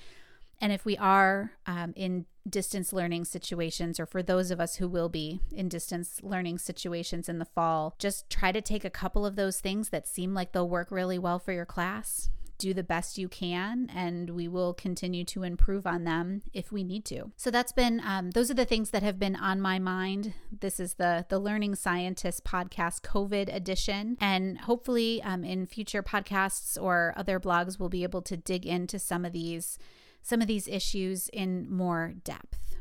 And 0.60 0.72
if 0.72 0.84
we 0.84 0.96
are 0.96 1.52
um, 1.66 1.92
in 1.96 2.26
distance 2.48 2.92
learning 2.92 3.24
situations, 3.24 3.98
or 3.98 4.06
for 4.06 4.22
those 4.22 4.50
of 4.50 4.60
us 4.60 4.76
who 4.76 4.86
will 4.86 5.08
be 5.08 5.40
in 5.50 5.68
distance 5.68 6.20
learning 6.22 6.58
situations 6.58 7.28
in 7.28 7.38
the 7.38 7.44
fall, 7.44 7.94
just 7.98 8.30
try 8.30 8.52
to 8.52 8.60
take 8.60 8.84
a 8.84 8.90
couple 8.90 9.26
of 9.26 9.36
those 9.36 9.60
things 9.60 9.88
that 9.88 10.06
seem 10.06 10.34
like 10.34 10.52
they'll 10.52 10.68
work 10.68 10.90
really 10.90 11.18
well 11.18 11.38
for 11.38 11.52
your 11.52 11.66
class. 11.66 12.30
Do 12.58 12.74
the 12.74 12.82
best 12.82 13.18
you 13.18 13.28
can, 13.28 13.90
and 13.94 14.30
we 14.30 14.48
will 14.48 14.74
continue 14.74 15.24
to 15.24 15.42
improve 15.42 15.86
on 15.86 16.04
them 16.04 16.42
if 16.52 16.72
we 16.72 16.84
need 16.84 17.04
to. 17.06 17.32
So 17.36 17.50
that's 17.50 17.72
been 17.72 18.00
um, 18.04 18.30
those 18.30 18.50
are 18.50 18.54
the 18.54 18.64
things 18.64 18.90
that 18.90 19.02
have 19.02 19.18
been 19.18 19.36
on 19.36 19.60
my 19.60 19.78
mind. 19.78 20.34
This 20.50 20.78
is 20.80 20.94
the 20.94 21.26
the 21.28 21.38
Learning 21.38 21.74
Scientist 21.74 22.44
podcast 22.44 23.02
COVID 23.02 23.54
edition, 23.54 24.16
and 24.20 24.58
hopefully 24.58 25.22
um, 25.22 25.44
in 25.44 25.66
future 25.66 26.02
podcasts 26.02 26.80
or 26.80 27.12
other 27.16 27.40
blogs, 27.40 27.78
we'll 27.78 27.88
be 27.88 28.02
able 28.02 28.22
to 28.22 28.36
dig 28.36 28.66
into 28.66 28.98
some 28.98 29.24
of 29.24 29.32
these 29.32 29.78
some 30.22 30.40
of 30.40 30.46
these 30.46 30.66
issues 30.68 31.28
in 31.28 31.70
more 31.70 32.14
depth. 32.24 32.76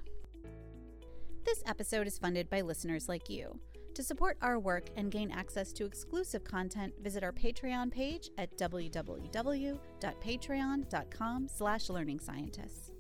This 1.46 1.62
episode 1.66 2.08
is 2.08 2.18
funded 2.18 2.50
by 2.50 2.62
listeners 2.62 3.10
like 3.10 3.30
you. 3.30 3.60
To 3.94 4.04
support 4.04 4.38
our 4.42 4.58
work 4.58 4.90
and 4.96 5.12
gain 5.12 5.30
access 5.30 5.72
to 5.74 5.86
exclusive 5.86 6.44
content, 6.44 6.96
visit 7.04 7.24
our 7.24 7.32
Patreon 7.32 7.92
page 7.92 8.32
at 8.40 8.58
www.patreon.com 8.58 11.48
slash 11.48 11.90
learning 11.90 12.20
scientists. 12.20 12.93